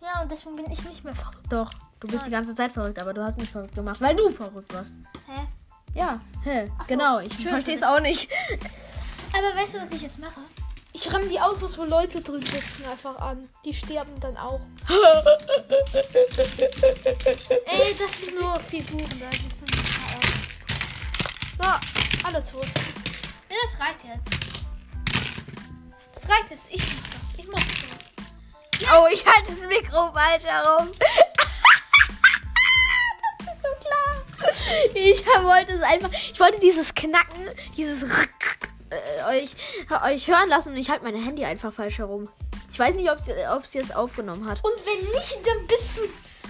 Ja, 0.00 0.22
und 0.22 0.30
deswegen 0.30 0.56
bin 0.56 0.70
ich 0.70 0.82
nicht 0.84 1.04
mehr 1.04 1.14
verrückt. 1.14 1.46
Doch, 1.50 1.70
du 2.00 2.06
bist 2.06 2.24
die 2.26 2.30
ganze 2.30 2.54
Zeit 2.54 2.72
verrückt, 2.72 3.00
aber 3.00 3.12
du 3.12 3.22
hast 3.22 3.36
mich 3.36 3.50
verrückt 3.50 3.74
gemacht, 3.74 4.00
weil 4.00 4.14
du 4.14 4.30
verrückt 4.30 4.72
warst. 4.72 4.92
Hä? 5.26 5.46
Ja, 5.94 6.20
hä, 6.44 6.70
Ach 6.78 6.82
so, 6.82 6.88
genau, 6.88 7.18
ich 7.20 7.32
schön. 7.34 7.48
verstehe 7.48 7.74
es 7.74 7.82
auch 7.82 8.00
nicht. 8.00 8.30
Aber 9.36 9.54
weißt 9.60 9.74
du, 9.74 9.80
was 9.82 9.90
ich 9.90 10.02
jetzt 10.02 10.18
mache? 10.18 10.40
Ich 10.96 11.12
ramme 11.12 11.26
die 11.26 11.40
Autos, 11.40 11.76
wo 11.76 11.82
Leute 11.82 12.20
drin 12.20 12.44
sitzen, 12.46 12.84
einfach 12.88 13.16
an. 13.16 13.48
Die 13.64 13.74
sterben 13.74 14.20
dann 14.20 14.36
auch. 14.36 14.60
Ey, 17.66 17.96
das 17.98 18.12
sind 18.16 18.40
nur 18.40 18.60
Figuren, 18.60 19.08
da 19.18 19.28
sitzen 19.32 19.66
Autos 19.66 19.82
drin. 19.82 20.20
So, 21.60 21.68
alle 22.28 22.44
tot. 22.44 22.68
Ja, 23.50 23.56
das 23.64 23.80
reicht 23.80 24.04
jetzt. 24.04 24.64
Das 26.14 26.28
reicht 26.28 26.50
jetzt. 26.50 26.68
Ich 26.70 26.86
mach 26.86 27.08
das. 27.08 27.38
Ich 27.38 27.46
mach 27.48 27.58
das. 27.58 27.94
Oh, 28.96 29.06
ich 29.12 29.26
halte 29.26 29.52
das 29.52 29.66
Mikro 29.66 30.12
falsch 30.12 30.44
herum. 30.44 30.92
das 33.38 33.48
ist 33.48 33.62
so 33.62 33.68
klar. 33.80 34.22
Ich 34.94 35.26
wollte 35.26 35.72
es 35.72 35.82
einfach. 35.82 36.12
Ich 36.12 36.38
wollte 36.38 36.60
dieses 36.60 36.94
Knacken, 36.94 37.50
dieses 37.76 38.04
Rück, 38.04 38.23
äh, 38.90 39.42
euch, 39.42 39.50
euch 40.04 40.28
hören 40.28 40.48
lassen 40.48 40.70
und 40.72 40.76
ich 40.78 40.90
halte 40.90 41.04
mein 41.04 41.14
Handy 41.16 41.44
einfach 41.44 41.72
falsch 41.72 41.98
herum. 41.98 42.28
Ich 42.72 42.78
weiß 42.78 42.94
nicht, 42.94 43.10
ob 43.10 43.64
es 43.64 43.74
jetzt 43.74 43.94
aufgenommen 43.94 44.48
hat. 44.48 44.62
Und 44.64 44.74
wenn 44.84 45.00
nicht, 45.12 45.38
dann 45.44 45.66
bist 45.66 45.96
du 45.96 46.02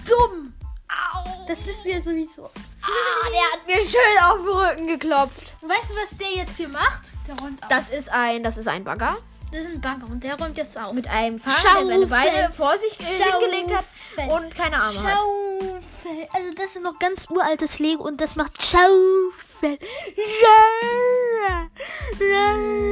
dumm. 0.09 0.53
Au. 0.87 1.45
Das 1.47 1.59
bist 1.59 1.83
du 1.85 1.89
ja 1.89 2.01
sowieso. 2.01 2.45
Ah, 2.45 3.29
der 3.31 3.59
hat 3.59 3.67
mir 3.67 3.83
schön 3.83 4.23
auf 4.23 4.37
den 4.37 4.47
Rücken 4.47 4.87
geklopft. 4.87 5.55
Und 5.61 5.69
weißt 5.69 5.89
du, 5.91 5.95
was 5.95 6.09
der 6.17 6.43
jetzt 6.43 6.57
hier 6.57 6.67
macht? 6.69 7.11
Der 7.27 7.35
räumt 7.39 7.61
auf. 7.63 7.69
Das 7.69 7.89
ist 7.89 8.11
ein, 8.11 8.43
das 8.43 8.57
ist 8.57 8.67
ein 8.67 8.83
Bagger 8.83 9.17
Das 9.51 9.61
ist 9.61 9.67
ein 9.67 9.81
Banker 9.81 10.05
und 10.07 10.23
der 10.23 10.37
räumt 10.39 10.57
jetzt 10.57 10.77
auf. 10.77 10.93
mit 10.93 11.07
einem 11.07 11.39
Fahrer, 11.39 11.79
der 11.79 11.87
seine 11.87 12.07
Schaufel. 12.07 12.31
Beine 12.31 12.51
vor 12.51 12.77
sich 12.77 12.99
äh, 12.99 13.03
hingelegt 13.03 13.75
hat 13.75 13.85
Schaufel. 14.15 14.31
und 14.31 14.55
keine 14.55 14.77
Arme 14.81 15.03
hat. 15.03 15.17
Schaufel. 15.17 16.27
Also 16.33 16.49
das 16.57 16.75
ist 16.75 16.81
noch 16.83 16.99
ganz 16.99 17.25
uraltes 17.29 17.79
Lego 17.79 18.03
und 18.03 18.21
das 18.21 18.35
macht 18.35 18.61
Schaufel. 18.61 19.79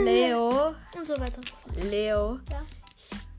Leo, 0.04 0.76
Und 0.96 1.06
so 1.06 1.20
weiter 1.20 1.40
und. 1.40 1.84
Leo. 1.90 2.40
Ja. 2.52 2.62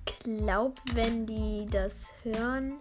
Ich 0.08 0.18
glaube, 0.20 0.74
wenn 0.94 1.26
die 1.26 1.66
das 1.70 2.12
hören, 2.22 2.78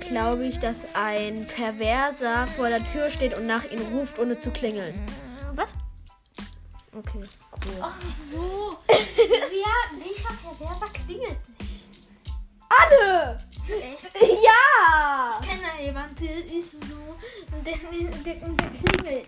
glaube 0.00 0.44
ich, 0.44 0.58
dass 0.58 0.84
ein 0.94 1.46
Perverser 1.46 2.46
vor 2.48 2.68
der 2.68 2.84
Tür 2.86 3.10
steht 3.10 3.36
und 3.36 3.46
nach 3.46 3.64
ihnen 3.70 3.86
ruft, 3.96 4.18
ohne 4.18 4.38
zu 4.38 4.50
klingeln. 4.50 4.94
Was? 5.54 5.70
Okay, 6.96 7.20
cool. 7.20 7.74
Ach 7.82 8.00
so. 8.30 8.78
Wer, 8.88 10.00
welcher 10.00 10.34
Perverser 10.42 10.86
klingelt 10.92 11.38
nicht? 11.58 11.72
Alle! 12.68 13.38
Echt? 13.68 14.14
Ja! 14.22 15.40
Ich 15.40 15.48
kenne 15.48 15.84
jemanden, 15.84 16.14
der 16.24 16.38
ist 16.38 16.72
so. 16.84 17.16
Der, 17.64 17.76
der, 17.76 18.10
der 18.22 18.34
klingelt. 18.36 19.26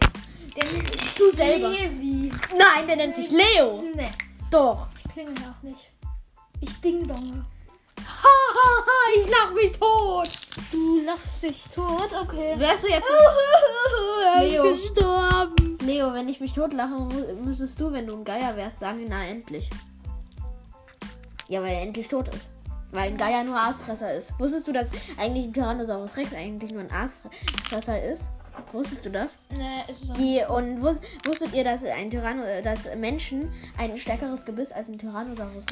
Der 0.60 0.72
nennt 0.72 0.92
sich 0.92 1.14
Du 1.14 1.30
selber. 1.36 1.68
Levi. 1.68 2.32
Nein, 2.56 2.86
der 2.86 2.96
nennt 2.96 3.14
sich 3.16 3.30
Leo. 3.30 3.82
Nee, 3.94 4.10
Doch. 4.50 4.88
ich 5.04 5.12
klingel 5.12 5.34
auch 5.44 5.62
nicht. 5.62 5.90
Ich 6.60 6.80
ding 6.80 7.06
donge. 7.06 7.44
ich 9.16 9.30
lach 9.30 9.52
mich 9.54 9.72
tot. 9.72 10.28
Du 10.72 11.00
lachst 11.04 11.42
dich 11.42 11.68
tot, 11.68 12.08
okay. 12.20 12.54
Wärst 12.56 12.82
du 12.84 12.88
jetzt. 12.88 13.08
Leo. 14.40 14.62
gestorben. 14.72 15.78
Leo, 15.82 16.12
wenn 16.12 16.28
ich 16.28 16.40
mich 16.40 16.52
totlache, 16.52 16.94
mu- 16.94 17.34
müsstest 17.44 17.78
du, 17.80 17.92
wenn 17.92 18.06
du 18.06 18.16
ein 18.16 18.24
Geier 18.24 18.56
wärst, 18.56 18.80
sagen, 18.80 19.06
na 19.08 19.24
endlich. 19.26 19.70
Ja, 21.48 21.62
weil 21.62 21.74
er 21.74 21.82
endlich 21.82 22.08
tot 22.08 22.28
ist. 22.34 22.48
Weil 22.90 23.08
ein 23.10 23.16
Geier 23.16 23.44
nur 23.44 23.56
Aasfresser 23.56 24.14
ist. 24.14 24.32
Wusstest 24.38 24.66
du, 24.66 24.72
dass 24.72 24.88
eigentlich 25.18 25.46
ein 25.46 25.52
Tyrannosaurus 25.52 26.16
Rex 26.16 26.32
eigentlich 26.34 26.72
nur 26.72 26.82
ein 26.82 26.90
Aasfresser 26.92 28.02
ist? 28.02 28.24
Wusstest 28.72 29.04
du 29.04 29.10
das? 29.10 29.36
Nee, 29.50 29.90
ist 29.90 30.04
es 30.04 30.10
auch 30.10 30.14
Die, 30.14 30.40
und 30.48 30.82
wus 30.82 31.00
wusstet 31.24 31.54
ihr, 31.54 31.64
dass 31.64 31.84
ein 31.84 32.10
Tyranno, 32.10 32.42
äh, 32.42 32.62
dass 32.62 32.94
Menschen 32.96 33.52
ein 33.76 33.96
stärkeres 33.96 34.44
Gebiss 34.44 34.72
als 34.72 34.88
ein 34.88 34.98
Tyrannosaurus 34.98 35.64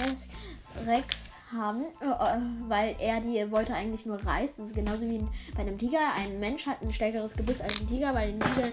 Rex, 0.86 1.30
haben, 1.52 1.84
äh, 2.00 2.06
äh, 2.06 2.40
weil 2.68 2.96
er 2.98 3.20
die 3.20 3.50
wollte 3.50 3.74
eigentlich 3.74 4.06
nur 4.06 4.24
Reis. 4.24 4.56
Das 4.56 4.68
ist 4.68 4.74
genauso 4.74 5.02
wie 5.02 5.24
bei 5.54 5.62
einem 5.62 5.78
Tiger. 5.78 6.12
Ein 6.16 6.40
Mensch 6.40 6.66
hat 6.66 6.82
ein 6.82 6.92
stärkeres 6.92 7.34
Gebiss 7.34 7.60
als 7.60 7.80
ein 7.80 7.88
Tiger, 7.88 8.14
weil 8.14 8.30
ein 8.30 8.40
Tiger 8.40 8.72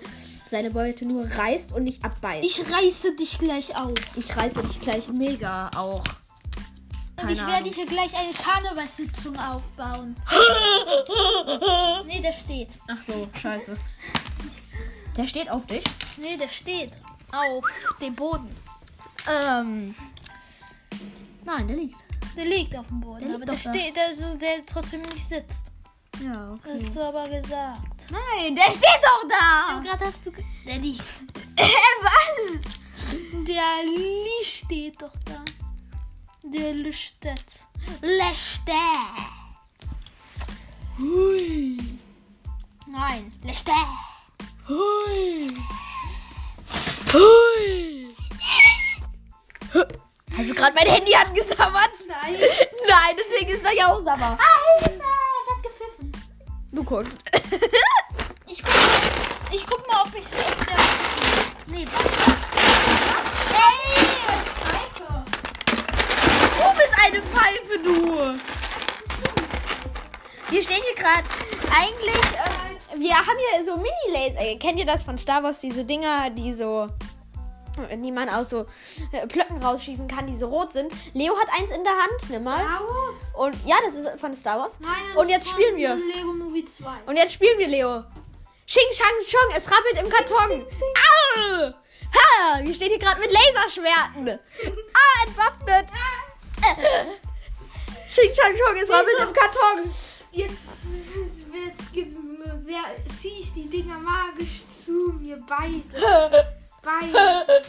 seine 0.50 0.72
Beute 0.72 1.06
nur 1.06 1.26
reißt 1.26 1.74
und 1.74 1.84
nicht 1.84 2.04
abbeißt. 2.04 2.46
Ich 2.46 2.62
reiße 2.72 3.16
dich 3.16 3.38
gleich 3.38 3.76
auf. 3.76 3.94
Ich 4.16 4.36
reiße 4.36 4.62
dich 4.64 4.82
gleich 4.82 5.08
mega 5.10 5.70
auch. 5.76 6.04
Und 7.24 7.32
ich 7.32 7.40
Keine 7.40 7.52
werde 7.54 7.70
hier 7.70 7.86
gleich 7.86 8.14
eine 8.16 8.34
Karnevalssitzung 8.34 9.38
aufbauen. 9.38 10.16
Nee, 12.06 12.22
der 12.22 12.34
steht. 12.34 12.78
Ach 12.88 13.02
so, 13.08 13.28
scheiße. 13.42 13.74
Der 15.16 15.28
steht 15.28 15.48
auf 15.48 15.68
dich. 15.68 15.84
Nee, 16.18 16.38
der 16.38 16.50
steht 16.50 16.98
auf 17.32 17.64
dem 18.02 18.16
Boden. 18.16 18.50
Ähm. 19.30 19.94
Nein, 21.46 21.68
der 21.68 21.78
liegt. 21.78 21.98
Der 22.36 22.46
liegt 22.46 22.76
auf 22.76 22.88
dem 22.88 23.00
Boden, 23.00 23.28
Der 23.28 23.36
aber 23.36 23.46
der 23.46 23.58
steht, 23.60 23.96
der, 23.96 24.38
der 24.38 24.66
trotzdem 24.66 25.02
nicht 25.04 25.30
sitzt. 25.30 25.66
Ja, 26.20 26.56
Hast 26.66 26.96
du 26.96 27.02
aber 27.02 27.30
gesagt. 27.30 28.10
Nein, 28.10 28.56
der 28.56 28.72
steht 28.72 29.02
doch 29.04 29.28
da! 29.30 29.80
Gerade 29.84 30.06
hast 30.06 30.26
du. 30.26 30.32
Der 30.66 30.80
liegt. 30.80 31.04
Was? 31.58 32.64
Der 33.46 33.84
Li 33.86 34.44
steht 34.44 35.00
doch 35.00 35.14
da. 35.26 35.43
Der 36.54 36.74
Lichtet. 36.74 37.66
Lichtet. 38.02 38.76
Hui. 41.00 41.80
Nein, 42.86 43.34
Lichtet. 43.44 43.74
Hui. 44.70 45.52
Hui. 47.12 48.16
Hast 50.38 50.50
du 50.50 50.54
gerade 50.54 50.76
mein 50.76 50.94
Handy 50.94 51.16
angesammert? 51.16 51.90
Nein. 52.08 52.36
Nein, 52.36 53.16
deswegen 53.18 53.50
ist 53.50 53.66
er 53.66 53.74
ja 53.74 53.88
auch 53.88 54.04
Sabber. 54.04 54.38
Ah, 54.40 54.84
Hilfe! 54.84 55.02
Es 55.02 55.56
hat 55.56 55.64
gepfiffen. 55.64 56.12
Du 56.72 56.84
guckst. 56.84 57.18
Ich 58.46 58.62
guck, 58.62 58.74
ich 59.52 59.66
guck 59.66 59.88
mal, 59.88 60.04
ob 60.04 60.14
ich. 60.16 60.26
Ob 60.28 60.68
der, 60.68 60.78
gerade 71.04 71.28
eigentlich. 71.72 72.16
Äh, 72.16 73.00
wir 73.00 73.16
haben 73.16 73.38
hier 73.52 73.66
so 73.66 73.76
Mini-Laser. 73.78 74.40
Äh, 74.42 74.56
kennt 74.58 74.80
ihr 74.80 74.86
das 74.86 75.04
von 75.04 75.18
Star 75.18 75.44
Wars? 75.44 75.60
Diese 75.60 75.84
Dinger, 75.84 76.30
die 76.30 76.54
so. 76.54 76.88
äh, 77.90 77.98
Die 77.98 78.12
man 78.12 78.30
aus 78.30 78.50
so 78.50 78.66
äh, 79.12 79.28
Plöcken 79.28 79.62
rausschießen 79.62 80.08
kann, 80.08 80.28
die 80.28 80.38
so 80.38 80.48
rot 80.48 80.74
sind. 80.74 80.92
Leo 81.14 81.34
hat 81.38 81.48
eins 81.60 81.72
in 81.72 81.84
der 81.84 81.94
Hand, 81.94 82.30
nimm 82.30 82.44
mal. 82.44 82.62
Raus! 82.62 83.16
Und 83.36 83.56
ja, 83.66 83.76
das 83.86 83.96
ist 83.96 84.08
von 84.20 84.34
Star 84.36 84.60
Wars. 84.60 84.78
Nein, 84.80 84.92
das 85.10 85.18
Und 85.18 85.26
ist 85.30 85.32
jetzt 85.36 85.48
von 85.50 85.56
spielen 85.60 85.76
wir. 85.78 85.96
Lego 85.96 86.34
Movie 86.34 86.66
2. 86.66 86.88
Und 87.08 87.16
jetzt 87.18 87.34
spielen 87.34 87.58
wir, 87.60 87.68
Leo. 87.68 88.04
Xing, 88.66 88.84
Shang, 88.94 89.08
Chong, 89.30 89.58
es 89.58 89.66
rappelt 89.70 89.98
im 90.00 90.10
Karton. 90.10 90.48
zing, 90.48 90.66
zing. 90.70 90.88
Au! 91.36 91.74
Ha! 92.16 92.60
Wir 92.64 92.74
stehen 92.74 92.90
hier 92.90 93.00
gerade 93.00 93.20
mit 93.20 93.30
Laserschwerten. 93.32 94.40
Ah, 94.94 95.28
entwaffnet. 95.28 95.88
Xing, 98.08 98.30
Shang, 98.36 98.56
Chong, 98.56 98.78
es 98.82 98.90
rappelt 98.90 99.20
im 99.20 99.34
Karton. 99.34 99.94
Jetzt, 100.34 100.98
jetzt 101.54 101.94
gib- 101.94 102.18
wer- 102.66 102.96
zieh 103.22 103.40
ich 103.42 103.54
die 103.54 103.70
Dinger 103.70 104.00
magisch 104.00 104.64
zu 104.84 105.14
mir. 105.14 105.38
Beide. 105.48 106.48
Beide. 106.82 107.62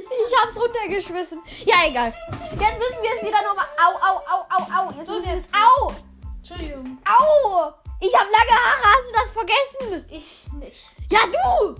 Ich 0.00 0.42
hab's 0.42 0.56
runtergeschmissen. 0.56 1.42
Ja, 1.66 1.76
egal. 1.86 2.12
Jetzt 2.30 2.40
müssen 2.78 3.02
wir 3.02 3.10
es 3.16 3.22
wieder 3.22 3.42
nochmal. 3.42 3.66
Au, 3.76 3.92
au, 3.96 4.18
au, 4.26 4.46
au, 4.50 4.62
au. 4.88 4.92
Jetzt 4.98 5.08
müssen 5.08 5.24
wir 5.24 5.34
es. 5.34 5.44
Au! 5.52 5.92
Entschuldigung. 6.38 6.98
Au! 7.04 7.72
Ich 8.00 8.14
hab 8.14 8.26
lange 8.30 8.60
Haare. 8.60 8.82
Hast 8.82 9.08
du 9.08 9.12
das 9.12 9.30
vergessen? 9.30 10.06
Ich 10.10 10.48
nicht. 10.54 10.92
Ja, 11.10 11.20
du! 11.26 11.74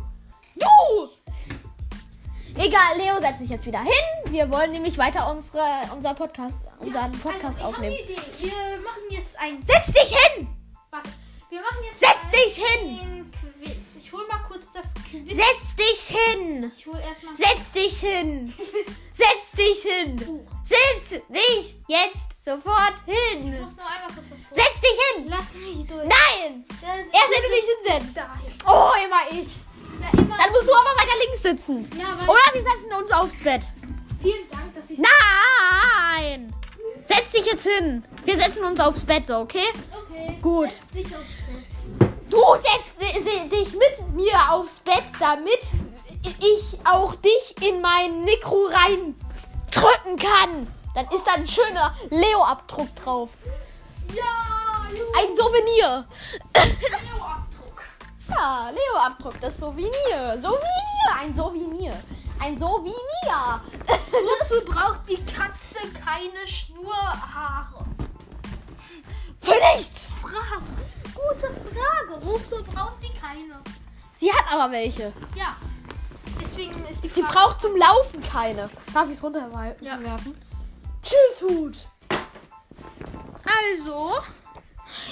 Du! 0.56 1.08
Egal, 2.60 2.96
Leo, 2.98 3.20
setz 3.20 3.38
dich 3.38 3.50
jetzt 3.50 3.64
wieder 3.66 3.80
hin. 3.80 3.92
Wir 4.32 4.50
wollen 4.50 4.72
nämlich 4.72 4.98
weiter 4.98 5.30
unsere, 5.30 5.64
unser 5.94 6.12
Podcast, 6.14 6.58
unseren 6.80 7.12
Podcast 7.20 7.44
also, 7.44 7.58
ich 7.58 7.64
aufnehmen. 7.64 7.96
Wir 8.38 8.80
machen 8.82 9.02
jetzt 9.10 9.38
ein. 9.38 9.64
Setz 9.66 9.86
dich 9.92 10.16
hin! 10.16 10.48
Warte. 10.90 11.10
Wir 11.50 11.60
machen 11.60 11.78
jetzt 11.84 12.00
Setz 12.00 12.30
dich 12.30 12.64
hin! 12.64 13.32
Quiz. 13.62 13.76
Ich 14.00 14.12
hol 14.12 14.26
mal 14.26 14.38
kurz 14.48 14.64
das 14.72 14.84
Quiz. 15.10 15.34
Setz 15.34 15.74
dich 15.76 16.16
hin! 16.18 16.72
ich 16.76 16.86
hol 16.86 16.98
erstmal 16.98 17.36
Setz 17.36 17.72
dich 17.72 18.00
hin! 18.00 18.54
Setz 19.12 19.52
dich 19.52 19.82
hin! 19.82 20.16
Buch. 20.16 20.50
Setz 20.64 21.22
dich 21.28 21.74
jetzt 21.88 22.44
sofort 22.44 22.94
Ich 23.06 23.14
hin! 23.14 23.60
muss 23.60 23.76
noch 23.76 23.84
einmal 23.90 24.08
kurz 24.14 24.26
was 24.30 24.38
holen. 24.38 24.46
Setz 24.52 24.80
dich 24.80 24.98
hin! 25.14 25.26
Lass 25.28 25.54
mich 25.54 25.86
durch. 25.86 26.08
Nein! 26.08 26.64
Das- 26.68 26.90
Erst 26.90 27.30
wenn 27.30 27.42
du 27.42 27.56
dich 27.56 27.98
hinsetzt. 28.00 28.16
Dahin. 28.16 28.52
Oh, 28.66 28.92
immer 29.04 29.40
ich. 29.42 29.48
Na, 30.00 30.10
immer. 30.20 30.36
Dann 30.36 30.50
musst 30.52 30.68
du 30.68 30.74
aber 30.74 30.90
weiter 31.00 31.18
links 31.26 31.42
sitzen. 31.42 31.90
Ja, 31.98 32.14
Oder 32.26 32.54
wir 32.54 32.62
setzen 32.62 32.92
uns 32.96 33.10
aufs 33.10 33.42
Bett. 33.42 33.64
vielen 34.22 34.48
Dank, 34.50 34.74
dass 34.74 34.88
ich. 34.90 34.98
Nein! 34.98 35.08
Setz 37.18 37.32
dich 37.32 37.46
jetzt 37.46 37.66
hin. 37.66 38.04
Wir 38.24 38.38
setzen 38.38 38.62
uns 38.62 38.78
aufs 38.78 39.04
Bett, 39.04 39.26
so, 39.26 39.38
okay? 39.38 39.66
Okay. 40.08 40.38
Gut. 40.40 40.70
Setz 40.70 40.86
dich 40.92 41.06
aufs 41.06 41.24
Bett. 41.48 42.10
Du 42.30 42.40
setzt 42.56 43.52
dich 43.52 43.72
mit 43.72 44.14
mir 44.14 44.34
aufs 44.50 44.78
Bett, 44.78 45.02
damit 45.18 45.58
ich 46.38 46.78
auch 46.84 47.16
dich 47.16 47.56
in 47.60 47.80
mein 47.80 48.22
Mikro 48.24 48.66
rein 48.66 49.16
drücken 49.72 50.16
kann. 50.16 50.72
Dann 50.94 51.08
ist 51.08 51.26
da 51.26 51.32
ein 51.32 51.48
schöner 51.48 51.96
Leo-Abdruck 52.10 52.94
drauf. 52.94 53.30
Ja, 54.14 54.86
Junge. 54.90 55.10
Ein 55.18 55.36
Souvenir. 55.36 56.06
Abdruck. 56.54 57.82
Ja, 58.30 58.70
Leo-Abdruck, 58.70 59.40
das 59.40 59.58
Souvenir. 59.58 60.36
Souvenir, 60.36 61.18
ein 61.18 61.34
Souvenir. 61.34 61.94
Ein 62.40 62.58
Souvenir. 62.58 63.60
Wozu 64.10 64.64
braucht 64.64 65.08
die 65.08 65.22
Katze 65.24 65.78
keine 66.04 66.46
Schnurhaare? 66.46 67.84
Für 69.40 69.54
nichts. 69.74 70.12
Frage. 70.20 70.62
Gute 71.14 71.52
Frage. 71.74 72.26
Wofür 72.26 72.62
braucht 72.62 73.00
sie 73.00 73.10
keine? 73.18 73.60
Sie 74.16 74.32
hat 74.32 74.44
aber 74.52 74.72
welche. 74.72 75.12
Ja. 75.34 75.56
Deswegen 76.40 76.84
ist 76.86 77.02
die 77.04 77.08
Sie 77.08 77.22
Frage. 77.22 77.34
braucht 77.34 77.60
zum 77.60 77.76
Laufen 77.76 78.22
keine. 78.22 78.70
Darf 78.92 79.06
ich 79.06 79.12
es 79.16 79.22
runterwerfen? 79.22 79.84
Ja. 79.84 79.98
Tschüss, 81.02 81.42
Hut. 81.42 81.76
Also. 83.44 84.12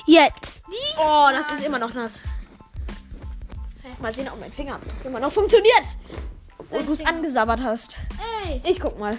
Jetzt 0.07 0.65
die. 0.69 0.99
Oh, 0.99 1.29
das 1.33 1.59
ist 1.59 1.67
immer 1.67 1.79
noch 1.79 1.93
nass. 1.95 2.21
Mal 4.01 4.13
sehen, 4.13 4.29
ob 4.29 4.39
mein 4.39 4.53
Fingerabdruck 4.53 5.05
immer 5.05 5.21
noch 5.21 5.33
funktioniert. 5.33 5.97
Wo 6.59 6.81
du 6.83 6.93
es 6.93 7.05
angesabbert 7.05 7.61
hast. 7.63 7.97
Ey, 8.47 8.61
Ich 8.67 8.81
guck 8.81 8.99
mal. 8.99 9.17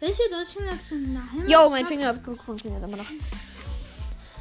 welche 0.00 0.22
deutsche 0.30 0.62
Nationalmannschaft? 0.64 1.48
Jo, 1.50 1.68
mein 1.70 1.86
Fingerabdruck 1.86 2.42
funktioniert 2.42 2.82
immer 2.82 2.96
noch. 2.96 3.06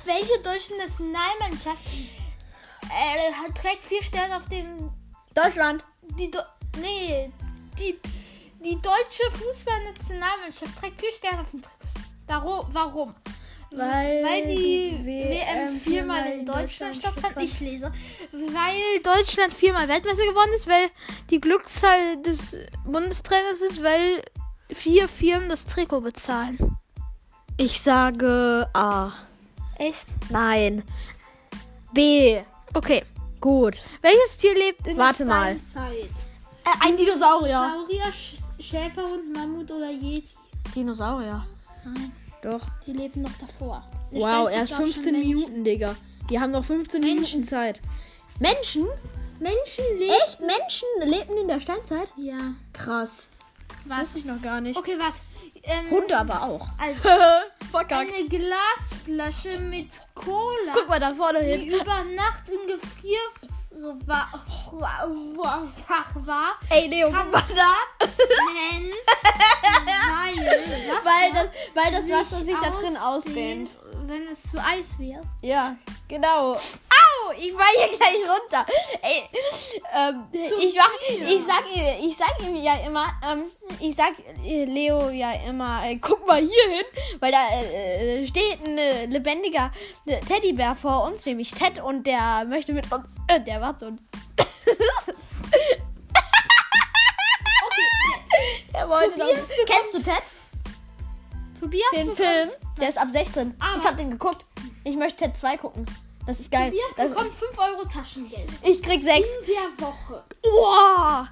Welche 0.05 0.39
deutsche 0.41 0.75
Nationalmannschaft 0.77 1.87
äh, 2.83 3.31
hat 3.33 3.55
trägt 3.55 3.83
vier 3.83 4.03
Sterne 4.03 4.37
auf 4.37 4.47
dem 4.49 4.91
Deutschland. 5.33 5.83
die 6.01 6.29
Do 6.31 6.39
nee 6.79 7.31
die 7.79 7.99
die 8.63 8.75
deutsche 8.81 9.23
Fußballnationalmannschaft 9.33 10.79
trägt 10.79 10.99
vier 11.01 11.11
Sterne 11.13 11.41
auf 11.41 11.51
dem 11.51 11.61
Trikot. 11.61 11.77
Darum, 12.27 12.67
warum? 12.71 13.15
Weil 13.77 14.47
die 14.47 14.99
WM 15.03 15.79
viermal 15.79 16.25
in 16.27 16.45
Deutschland 16.45 16.95
stattfand. 16.95 17.35
Ich 17.41 17.59
lese. 17.59 17.91
Weil 18.31 19.01
Deutschland 19.03 19.53
viermal 19.53 19.87
Weltmeister 19.87 20.25
geworden 20.25 20.51
ist, 20.55 20.67
weil 20.67 20.89
die 21.29 21.41
Glückszahl 21.41 22.21
des 22.21 22.57
Bundestrainers 22.85 23.61
ist, 23.61 23.83
weil 23.83 24.23
vier 24.71 25.07
Firmen 25.07 25.49
das 25.49 25.65
Trikot 25.65 26.01
bezahlen. 26.01 26.77
Ich 27.57 27.81
sage 27.81 28.69
A. 28.73 29.11
Echt? 29.77 30.07
Nein. 30.29 30.83
B. 31.93 32.41
Okay. 32.73 33.03
Gut. 33.41 33.83
Welches 34.01 34.37
Tier 34.37 34.53
lebt 34.55 34.87
in 34.87 34.97
Warte 34.97 35.25
der 35.25 35.27
mal. 35.27 35.59
Steinzeit? 35.71 36.09
Äh, 36.63 36.85
ein 36.87 36.97
Dinosaurier. 36.97 37.71
Saurier, 37.71 38.11
Sch 38.11 38.35
Schäferhund, 38.59 39.33
Mammut 39.33 39.69
oder 39.69 39.91
Yeti? 39.91 40.29
Dinosaurier. 40.73 41.45
Nein, 41.83 42.11
Doch. 42.45 42.61
die 42.85 42.93
leben 42.93 43.21
noch 43.23 43.31
davor. 43.39 43.85
Eine 44.11 44.19
Wow, 44.21 44.49
erst 44.51 44.71
gab's 44.71 44.83
schon 44.83 44.91
15 44.93 45.13
Menschen. 45.13 45.29
Minuten, 45.35 45.63
Digga. 45.63 45.95
Die 46.29 46.39
haben 46.39 46.51
noch 46.51 46.63
15 46.65 47.01
Minuten 47.01 47.21
Menschen. 47.21 47.43
Zeit. 47.43 47.81
Menschen? 48.39 48.85
Menschen 49.39 49.83
leben. 49.97 50.13
Echt? 50.25 50.39
Menschen 50.39 50.87
lebten 51.03 51.37
in 51.37 51.47
der 51.47 51.59
Steinzeit? 51.59 52.13
Ja. 52.17 52.37
Krass. 52.73 53.27
Das 53.83 53.91
Was? 53.91 53.99
wusste 54.01 54.19
ich 54.19 54.25
noch 54.25 54.41
gar 54.41 54.61
nicht. 54.61 54.77
Okay, 54.77 54.95
warte. 54.97 55.17
Ähm, 55.63 55.89
Hunde 55.89 56.17
aber 56.17 56.43
auch. 56.43 56.67
Also, 56.77 57.01
Verkackt. 57.71 58.09
eine 58.13 58.27
Glasflasche 58.29 59.59
mit 59.59 59.87
Cola, 60.13 60.73
Guck 60.73 60.87
mal 60.89 60.99
da 60.99 61.13
vorne 61.15 61.43
die 61.43 61.51
hin. 61.51 61.67
über 61.73 62.03
Nacht 62.15 62.43
im 62.49 62.67
Gefrierfach 63.75 64.31
war, 66.15 66.53
Ey, 66.69 66.87
Leo, 66.87 67.11
guck 67.11 67.29
mal 67.31 67.43
da. 67.53 67.75
denn, 67.99 68.91
weil, 69.85 70.45
Wasser 70.45 71.03
weil 71.03 71.31
das, 71.33 71.47
weil 71.73 71.91
das 71.91 72.09
Wasser 72.09 72.37
sich 72.43 72.57
da 72.57 72.69
drin 72.69 72.95
ausdehnt. 72.97 73.69
Wenn 74.05 74.27
es 74.31 74.43
zu 74.51 74.57
Eis 74.59 74.97
wird. 74.97 75.25
Ja, 75.41 75.75
genau. 76.07 76.57
Ich 77.37 77.51
fall 77.53 77.65
hier 77.77 77.97
gleich 77.97 78.21
runter. 78.23 78.65
Ey, 79.01 79.29
ähm, 79.95 80.23
ich, 80.31 80.75
mach, 80.75 80.91
ich, 81.09 81.41
sag, 81.45 81.63
ihr- 81.75 81.99
ich 82.09 82.17
sag 82.17 82.41
ihm 82.41 82.55
ja 82.55 82.73
immer, 82.85 83.13
ähm, 83.29 83.45
ich 83.79 83.95
sag 83.95 84.13
Leo 84.43 85.09
ja 85.09 85.33
immer, 85.47 85.85
äh, 85.85 85.95
guck 85.97 86.25
mal 86.27 86.39
hier 86.39 86.69
hin, 86.69 86.85
weil 87.19 87.31
da 87.31 87.47
äh, 87.61 88.25
steht 88.25 88.63
ein 88.65 88.77
äh, 88.77 89.05
lebendiger 89.05 89.71
äh, 90.05 90.19
Teddybär 90.21 90.75
vor 90.75 91.03
uns, 91.05 91.25
nämlich 91.25 91.51
Ted, 91.53 91.81
und 91.81 92.05
der 92.07 92.45
möchte 92.45 92.73
mit 92.73 92.91
uns, 92.91 93.15
äh, 93.27 93.39
der 93.41 93.61
war 93.61 93.75
so 93.79 93.87
ein... 93.87 93.99
Der 98.73 98.89
wollte 98.89 99.17
doch, 99.17 99.27
Tobias 99.27 99.47
bekommt- 99.47 99.67
Kennst 99.69 99.93
du 99.93 99.99
Ted? 100.03 100.23
Tobias 101.59 101.89
Den 101.93 101.99
bekommt, 102.07 102.17
Film? 102.17 102.49
Der 102.81 102.89
ist 102.89 102.97
ab 102.97 103.07
16. 103.11 103.55
Aber- 103.59 103.79
ich 103.79 103.85
hab 103.87 103.97
den 103.97 104.11
geguckt. 104.11 104.45
Ich 104.83 104.95
möchte 104.95 105.23
Ted 105.25 105.37
2 105.37 105.57
gucken. 105.57 105.85
Das 106.25 106.39
ist 106.39 106.51
geil. 106.51 106.69
Tobias 106.71 106.85
Das, 106.97 107.09
bekommt 107.09 107.33
5 107.33 107.57
Euro 107.59 107.85
Taschengeld. 107.85 108.47
ich 108.63 108.81
krieg 108.81 109.03
6. 109.03 109.27
In 109.35 109.45
der 109.77 109.85
Woche. 109.87 110.23
Wow! 110.43 111.27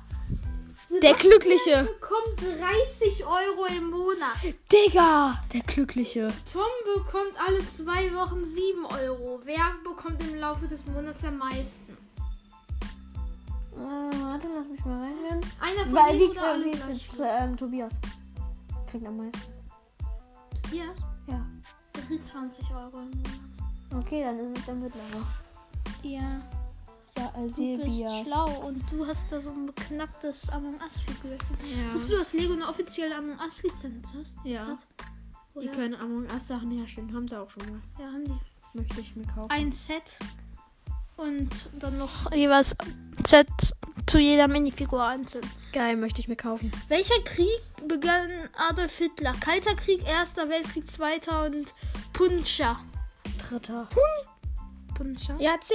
Der 1.01 1.13
Glückliche. 1.15 1.83
bekommt 2.00 2.39
30 2.39 3.25
Euro 3.25 3.65
im 3.75 3.89
Monat. 3.89 4.38
Digga! 4.71 5.41
Der 5.51 5.62
Glückliche. 5.62 6.27
Tom 6.51 6.62
bekommt 6.95 7.33
alle 7.43 7.59
zwei 7.67 8.13
Wochen 8.13 8.45
7 8.45 8.85
Euro. 8.85 9.41
Wer 9.43 9.73
bekommt 9.83 10.21
im 10.21 10.35
Laufe 10.35 10.67
des 10.67 10.85
Monats 10.85 11.23
am 11.25 11.38
meisten? 11.39 11.97
Äh, 13.75 13.77
warte, 13.79 14.47
lass 14.55 14.67
mich 14.67 14.85
mal 14.85 15.01
rechnen. 15.09 15.41
Einer 15.59 15.83
von 15.85 15.95
Weil 15.95 16.19
wie, 16.19 16.23
oder 16.25 16.43
alle 16.51 16.69
gleich? 16.71 17.09
wie 17.17 17.21
ähm, 17.23 17.57
Tobias. 17.57 17.93
Kriegt 18.91 19.07
am 19.07 19.17
meisten. 19.17 19.41
Hier, 20.69 20.85
Ja. 21.27 21.43
der 21.95 22.03
kriegt 22.03 22.23
20 22.23 22.65
Euro 22.69 23.00
im 23.00 23.09
Monat. 23.09 23.52
Okay, 23.97 24.23
dann 24.23 24.39
ist 24.39 24.59
es 24.59 24.65
der 24.65 24.75
mittlere. 24.75 25.03
Ja, 26.03 26.41
Ja, 27.17 27.31
äh, 27.38 27.47
du 27.47 27.83
bist 27.83 28.27
schlau 28.27 28.67
und 28.67 28.91
du 28.91 29.05
hast 29.05 29.31
da 29.31 29.39
so 29.39 29.51
ein 29.51 29.67
beknacktes 29.67 30.50
Among 30.50 30.75
Us-Figürchen. 30.81 31.57
Ja. 31.75 31.93
Wusstest 31.93 32.12
du, 32.12 32.17
dass 32.17 32.33
Lego 32.33 32.53
eine 32.53 32.67
offizielle 32.67 33.15
Among 33.15 33.38
Us-Lizenz 33.39 34.13
hast? 34.17 34.35
Ja. 34.43 34.67
Hat? 34.67 34.79
Die 35.62 35.67
können 35.67 35.93
Among 35.95 36.25
Us 36.31 36.47
Sachen 36.47 36.71
herstellen. 36.71 37.13
Haben 37.13 37.27
sie 37.27 37.39
auch 37.39 37.50
schon 37.50 37.63
mal. 37.69 37.81
Ja, 38.00 38.05
haben 38.07 38.25
die. 38.25 38.77
Möchte 38.77 39.01
ich 39.01 39.15
mir 39.15 39.27
kaufen. 39.27 39.51
Ein 39.51 39.71
Set 39.71 40.17
und 41.17 41.69
dann 41.79 41.97
noch 42.00 42.31
jeweils 42.33 42.75
Set 43.27 43.47
zu 44.07 44.17
jeder 44.17 44.47
Minifigur 44.47 45.03
einzeln. 45.03 45.45
Geil, 45.71 45.95
möchte 45.95 46.19
ich 46.19 46.27
mir 46.27 46.35
kaufen. 46.35 46.71
Welcher 46.88 47.21
Krieg 47.23 47.62
begann 47.88 48.31
Adolf 48.69 48.97
Hitler? 48.97 49.33
Kalter 49.39 49.75
Krieg, 49.75 50.03
Erster 50.07 50.50
Weltkrieg, 50.50 50.89
Zweiter 50.89 51.46
und 51.46 51.74
Puncha. 52.13 52.79
Dritter. 53.38 53.88
Puncha? 54.96 55.36
Ja, 55.40 55.59
C. 55.59 55.74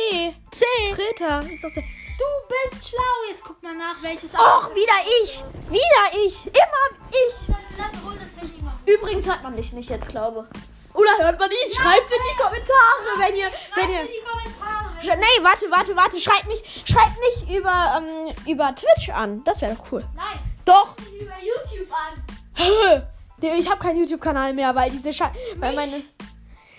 C. 0.51 0.65
Dritter. 0.95 1.43
Ist 1.51 1.65
doch 1.65 1.71
C. 1.71 1.85
Du 2.19 2.25
bist 2.49 2.89
schlau. 2.89 3.01
Jetzt 3.31 3.45
guck 3.45 3.63
mal 3.63 3.75
nach, 3.75 4.03
welches. 4.03 4.35
Och, 4.35 4.75
wieder 4.75 4.99
ich. 5.23 5.45
Wieder 5.71 6.25
ich. 6.25 6.47
Immer 6.47 7.09
ich. 7.11 7.47
Dann 7.47 7.57
lass 7.77 8.05
wohl 8.05 8.15
das 8.15 8.41
Handy 8.41 8.63
machen. 8.63 8.79
Übrigens 8.87 9.27
hört 9.27 9.43
man 9.43 9.57
dich 9.57 9.73
nicht 9.73 9.91
jetzt, 9.91 10.09
glaube 10.09 10.49
Oder 10.95 11.11
hört 11.19 11.39
man 11.39 11.51
dich? 11.51 11.75
Schreibt 11.75 12.11
in 12.11 12.19
die 12.31 12.37
Kommentare, 12.37 13.19
wenn 13.19 13.37
ihr, 13.37 13.47
wenn 13.75 13.91
ihr. 13.91 14.01
In 14.01 14.07
die 14.07 14.25
Kommentare. 14.25 15.19
Nee, 15.19 15.45
warte, 15.45 15.71
warte, 15.71 15.97
warte. 15.97 16.21
Schreibt 16.21 16.49
mich, 16.49 16.63
schreibt 16.85 17.19
mich 17.21 17.57
über, 17.57 17.99
ähm, 18.03 18.35
über 18.51 18.75
Twitch 18.75 19.11
an. 19.11 19.43
Das 19.45 19.61
wäre 19.61 19.75
doch 19.75 19.93
cool. 19.93 20.05
Nein, 20.15 20.39
Doch. 20.65 20.97
über 21.21 21.35
YouTube 21.41 21.89
an. 21.93 23.05
Ich 23.41 23.71
habe 23.71 23.79
keinen 23.81 23.99
YouTube-Kanal 23.99 24.53
mehr, 24.53 24.75
weil 24.75 24.91
diese 24.91 25.13
Sche 25.13 25.31
weil 25.59 25.73
meine. 25.73 26.03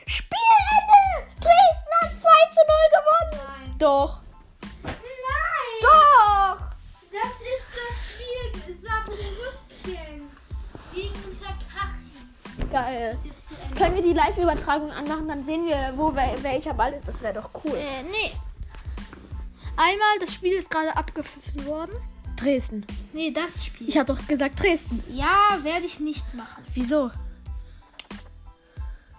Spielende! 0.09 1.31
Dresden 1.39 1.93
hat 2.01 2.17
2 2.17 2.29
zu 2.51 2.61
0 2.67 2.75
gewonnen. 2.97 3.47
Nein. 3.67 3.75
Doch. 3.77 4.21
Nein. 4.83 4.93
Doch. 5.81 6.57
Das 7.11 7.33
ist 7.41 7.69
das 7.75 7.95
Spiel 8.09 8.75
Saarbrücken 8.75 10.29
gegen 10.93 11.11
Unterkaching. 11.25 12.69
Geil. 12.71 13.17
Können 13.77 13.95
wir 13.95 14.01
die 14.03 14.13
Live-Übertragung 14.13 14.91
anmachen? 14.91 15.27
Dann 15.27 15.45
sehen 15.45 15.65
wir, 15.67 15.93
wo 15.95 16.07
wel- 16.11 16.41
welcher 16.43 16.73
Ball 16.73 16.93
ist. 16.93 17.07
Das 17.07 17.21
wäre 17.21 17.33
doch 17.35 17.49
cool. 17.63 17.75
Äh, 17.75 18.03
nee. 18.03 18.31
Einmal, 19.77 20.19
das 20.19 20.33
Spiel 20.33 20.53
ist 20.53 20.69
gerade 20.69 20.95
abgepfiffen 20.97 21.65
worden. 21.65 21.91
Dresden. 22.35 22.85
Nee, 23.13 23.31
das 23.31 23.65
Spiel. 23.65 23.87
Ich 23.87 23.97
habe 23.97 24.13
doch 24.13 24.27
gesagt 24.27 24.61
Dresden. 24.61 25.03
ja, 25.09 25.57
werde 25.61 25.85
ich 25.85 25.99
nicht 25.99 26.33
machen. 26.33 26.63
Wieso? 26.73 27.11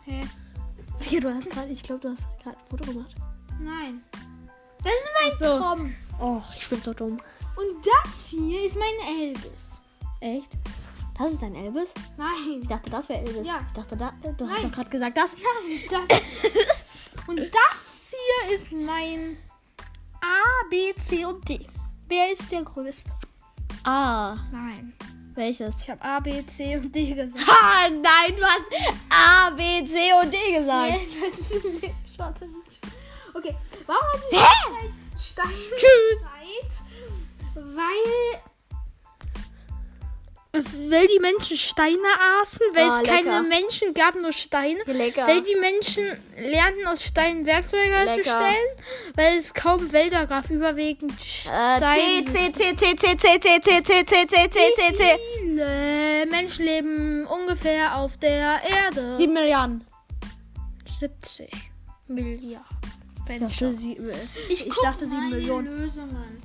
Hä? 0.05 0.26
Wie, 1.09 1.21
du 1.21 1.35
hast 1.35 1.51
gerade, 1.51 1.69
ich 1.69 1.83
glaube, 1.83 2.01
du 2.01 2.09
hast 2.11 2.23
gerade 2.43 2.57
ein 2.57 2.65
Foto 2.69 2.85
gemacht. 2.85 3.15
Nein. 3.61 4.03
Das 4.83 4.93
ist 4.93 5.11
mein 5.21 5.49
so. 5.49 5.59
Tom. 5.59 5.95
Oh, 6.21 6.43
ich 6.57 6.69
bin 6.69 6.81
so 6.81 6.93
dumm. 6.95 7.21
Und 7.57 7.85
das 7.85 8.29
hier 8.29 8.67
ist 8.67 8.77
mein 8.77 9.19
Elvis. 9.21 9.81
Echt? 10.21 10.53
Das 11.19 11.33
ist 11.33 11.43
dein 11.43 11.55
Elvis? 11.55 11.91
Nein. 12.17 12.61
Ich 12.63 12.69
dachte, 12.69 12.91
das 12.91 13.09
wäre 13.09 13.21
Elvis. 13.21 13.47
Ja. 13.47 13.61
Ich 13.67 13.73
dachte, 13.75 13.97
da, 13.97 14.09
äh, 14.23 14.33
du 14.33 14.47
hast 14.47 14.55
Nein. 14.55 14.63
doch 14.71 14.77
gerade 14.77 14.91
gesagt, 14.91 15.17
das. 15.17 15.35
Nein, 15.35 16.07
das. 16.09 16.21
Und 17.27 17.39
das 17.39 17.91
hier 18.11 18.57
ist 18.57 18.73
mein 18.73 19.37
A, 20.21 20.69
B, 20.71 20.95
C 21.01 21.25
und 21.25 21.49
D. 21.49 21.67
Wer 22.09 22.33
ist 22.33 22.51
der 22.51 22.63
größte? 22.63 23.11
Ah, 23.85 24.37
Nein. 24.51 24.93
Welches? 25.35 25.81
Ich 25.81 25.90
habe 25.90 26.03
A, 26.03 26.21
B, 26.21 26.45
C 26.47 26.77
und 26.77 26.95
D 26.95 27.14
gesagt. 27.14 27.47
Ha, 27.47 27.88
nein, 27.88 28.37
du 28.37 28.43
hast 28.43 28.64
A, 29.11 29.51
B, 29.51 29.87
C 29.87 30.12
und 30.23 30.33
D 30.33 30.59
gesagt. 30.59 30.93
Nee, 30.93 31.09
das 31.21 31.51
ist 31.51 31.64
ein 31.64 31.95
schwarzer 32.14 32.47
Bildschirm. 32.47 32.93
Okay, 33.35 33.55
warum 33.87 34.03
haben 34.03 34.23
wir 34.31 34.40
Hä? 34.40 34.90
Steine 35.19 35.53
Tschüss. 35.77 36.23
Zeit? 36.23 36.83
Weil. 37.55 38.50
Weil 40.88 41.07
die 41.09 41.18
Menschen 41.20 41.57
Steine 41.57 41.99
aßen, 42.42 42.61
weil 42.75 42.88
Ah, 42.90 43.01
es 43.01 43.07
lecker. 43.07 43.23
keine 43.31 43.49
Menschen 43.49 43.94
gab, 43.94 44.14
nur 44.14 44.33
Steine. 44.33 44.81
Lecker. 44.87 45.27
Weil 45.27 45.42
die 45.42 45.55
Menschen 45.57 46.05
lernten 46.38 46.87
aus 46.87 47.03
Steinen 47.05 47.46
Werkzeuge 47.46 47.83
Lecker. 47.90 48.07
herzustellen, 48.11 48.68
weil 49.14 49.38
es 49.38 49.53
kaum 49.55 49.90
Wälder 49.92 50.27
gab, 50.27 50.49
überwiegend 50.51 51.12
Äh, 51.12 51.16
C, 51.16 51.46
Steine. 51.46 52.25
C, 52.27 52.53
C, 52.53 52.77
C, 52.77 52.96
C, 52.96 53.16
C, 53.16 53.40
C, 53.40 53.61
C, 53.61 53.83
C, 53.83 54.05
C, 54.05 54.27
C, 54.27 54.51
C, 54.51 54.59
C, 54.77 54.94
C. 54.94 55.18
Viele 55.38 56.27
Menschen 56.31 56.64
leben 56.64 57.27
ungefähr 57.27 57.96
auf 57.96 58.16
der 58.18 58.61
Erde. 58.68 59.16
Sieben 59.16 59.33
Milliarden. 59.35 59.85
70 60.87 61.51
Milliarden. 62.09 62.66
Ich 64.49 64.66
Ich, 64.66 64.75
dachte 64.83 65.07
sieben 65.07 65.16
mal 65.20 65.29
die 65.31 65.37
Millionen. 65.37 65.79
Lösungen. 65.79 66.42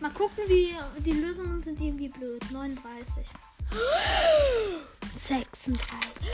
Mal 0.00 0.10
gucken, 0.10 0.44
wie 0.48 0.74
die 0.98 1.12
Lösungen 1.12 1.62
sind 1.62 1.80
irgendwie 1.80 2.08
blöd. 2.10 2.42
39. 2.52 3.24
36. 5.16 5.78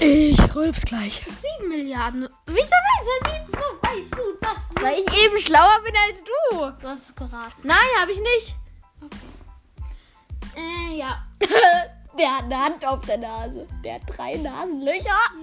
Ich 0.00 0.54
rülps 0.54 0.82
gleich. 0.82 1.24
7 1.58 1.68
Milliarden. 1.68 2.28
Wieso 2.46 2.58
weißt 2.58 3.08
du, 3.08 3.30
wieso 3.46 3.62
weißt 3.82 4.12
du 4.12 4.38
das? 4.40 4.82
Weil 4.82 4.98
ich 4.98 5.24
eben 5.24 5.38
schlauer 5.38 5.80
bin 5.84 5.94
als 6.08 6.22
du. 6.22 6.72
Du 6.80 6.88
hast 6.88 7.08
es 7.08 7.14
geraten. 7.14 7.62
Nein, 7.62 7.78
habe 8.00 8.12
ich 8.12 8.20
nicht. 8.20 8.56
Äh, 10.56 10.96
ja. 10.96 11.26
Der 12.18 12.36
hat 12.36 12.44
eine 12.44 12.58
Hand 12.58 12.84
auf 12.84 13.00
der 13.06 13.16
Nase. 13.18 13.66
Der 13.82 13.94
hat 13.94 14.02
drei 14.06 14.34
Nasenlöcher. 14.36 15.18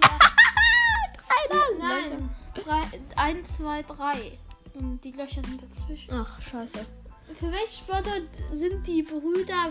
drei 1.26 1.56
Nasenlöcher. 1.56 2.30
Nein. 2.66 3.00
1, 3.16 3.56
2, 3.58 3.82
3. 3.82 4.38
Und 4.74 5.00
die 5.02 5.10
Löcher 5.10 5.42
sind 5.42 5.60
dazwischen. 5.62 6.14
Ach, 6.14 6.40
scheiße. 6.40 6.86
Für 7.38 7.52
welche 7.52 7.78
Sportart 7.78 8.28
sind 8.52 8.86
die 8.86 9.02
Brüder 9.02 9.70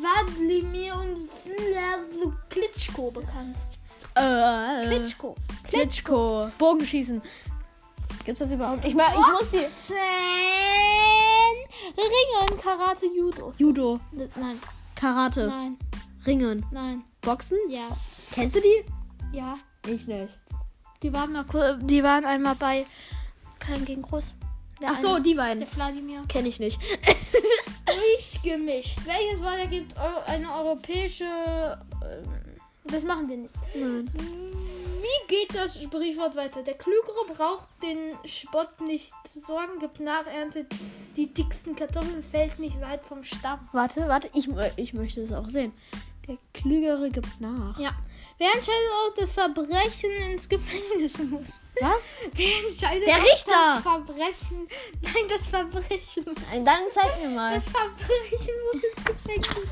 Wladimir 0.00 0.94
und 0.94 1.28
Vlad 1.30 2.38
Klitschko 2.48 3.10
bekannt? 3.10 3.56
Äh, 4.14 4.86
Klitschko. 4.88 5.34
Klitschko. 5.64 6.48
Bogenschießen. 6.58 7.20
Gibt's 8.24 8.40
das 8.40 8.52
überhaupt? 8.52 8.84
Ich, 8.84 8.90
ich 8.90 8.94
muss 8.94 9.50
die. 9.50 9.66
Ringen, 11.96 12.60
Karate, 12.60 13.06
Judo. 13.06 13.52
Judo, 13.58 14.00
Nein, 14.12 14.58
Karate, 14.94 15.46
nein, 15.46 15.76
Ringen, 16.26 16.64
nein. 16.70 17.02
Boxen. 17.20 17.58
Ja. 17.68 17.88
Kennst 18.30 18.56
du 18.56 18.60
die? 18.60 18.84
Ja. 19.36 19.56
Ich 19.86 20.06
nicht. 20.06 20.38
Die 21.02 21.12
waren 21.12 21.32
mal 21.32 21.44
die 21.82 22.02
waren 22.02 22.24
einmal 22.24 22.54
bei 22.54 22.86
Klein 23.58 23.84
gegen 23.84 24.02
Groß. 24.02 24.34
Der 24.80 24.90
Ach 24.92 24.98
so, 24.98 25.14
eine- 25.14 25.22
die 25.22 25.34
beiden. 25.34 25.60
Der 25.60 25.68
Vladimir. 25.68 26.22
Kenne 26.28 26.48
ich 26.48 26.60
nicht. 26.60 26.80
Durchgemischt. 27.96 28.98
Welches 29.04 29.40
Wort 29.42 29.58
ergibt 29.58 29.94
eine 30.26 30.52
europäische. 30.54 31.24
ähm, 31.24 32.58
Das 32.84 33.02
machen 33.04 33.28
wir 33.28 33.36
nicht. 33.38 33.54
Nein. 33.74 34.10
Wie 34.14 35.26
geht 35.34 35.54
das 35.54 35.82
Sprichwort 35.82 36.36
weiter? 36.36 36.62
Der 36.62 36.74
Klügere 36.74 37.34
braucht 37.36 37.66
den 37.82 37.98
Spott 38.28 38.80
nicht 38.80 39.12
zu 39.32 39.40
sorgen, 39.40 39.78
gibt 39.80 39.98
nach, 40.00 40.26
erntet 40.26 40.72
die 41.16 41.26
dicksten 41.26 41.74
Kartoffeln, 41.74 42.22
fällt 42.22 42.58
nicht 42.60 42.80
weit 42.80 43.02
vom 43.02 43.24
Stamm. 43.24 43.68
Warte, 43.72 44.06
warte, 44.08 44.30
ich, 44.32 44.48
ich 44.76 44.94
möchte 44.94 45.22
es 45.22 45.32
auch 45.32 45.48
sehen. 45.50 45.72
Der 46.28 46.38
Klügere 46.54 47.10
gibt 47.10 47.40
nach. 47.40 47.78
Ja. 47.80 47.90
Wer 48.42 48.54
entscheidet, 48.56 48.90
ob 49.06 49.14
das 49.14 49.30
Verbrechen 49.30 50.10
ins 50.32 50.48
Gefängnis 50.48 51.16
muss? 51.18 51.48
Was? 51.80 52.16
Wer 52.32 52.66
entscheidet, 52.68 53.06
Der 53.06 53.22
Richter! 53.22 53.52
das 53.76 53.82
Verbrechen. 53.84 54.68
Nein, 55.00 55.24
das 55.28 55.46
Verbrechen. 55.46 56.24
Nein, 56.50 56.64
Dann 56.64 56.80
zeig 56.90 57.22
mir 57.22 57.30
mal. 57.30 57.54
Das 57.54 57.64
Verbrechen 57.68 58.54
muss 58.72 58.82
ins 58.82 59.04
Gefängnis. 59.04 59.68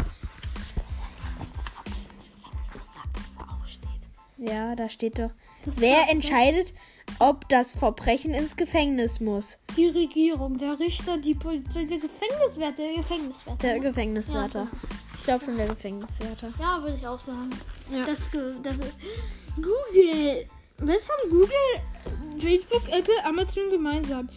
Ja, 4.38 4.76
da 4.76 4.88
steht 4.88 5.18
doch. 5.18 5.30
Das 5.64 5.80
Wer 5.80 6.08
entscheidet, 6.08 6.72
ob 7.18 7.48
das 7.48 7.74
Verbrechen 7.74 8.34
ins 8.34 8.54
Gefängnis 8.54 9.18
muss? 9.18 9.58
Die 9.76 9.88
Regierung, 9.88 10.58
der 10.58 10.78
Richter, 10.78 11.18
die 11.18 11.34
Polizei, 11.34 11.86
der 11.86 11.98
Gefängniswärter, 11.98 12.84
der 12.84 12.94
Gefängniswärter. 12.94 13.66
Der 13.66 13.80
Gefängniswärter. 13.80 14.68
Ich 15.20 15.24
glaube 15.26 15.44
schon 15.44 15.56
der 15.58 15.68
Gefängniswärter. 15.68 16.48
Ja, 16.58 16.80
würde 16.82 16.96
ich 16.96 17.06
auch 17.06 17.20
sagen. 17.20 17.50
Ja. 17.92 18.00
Das, 18.04 18.30
das 18.62 18.74
Google. 19.56 20.46
Was 20.78 21.08
haben 21.08 21.30
Google, 21.30 22.38
Facebook, 22.38 22.88
Apple, 22.88 23.22
Amazon 23.24 23.70
gemeinsam? 23.70 24.30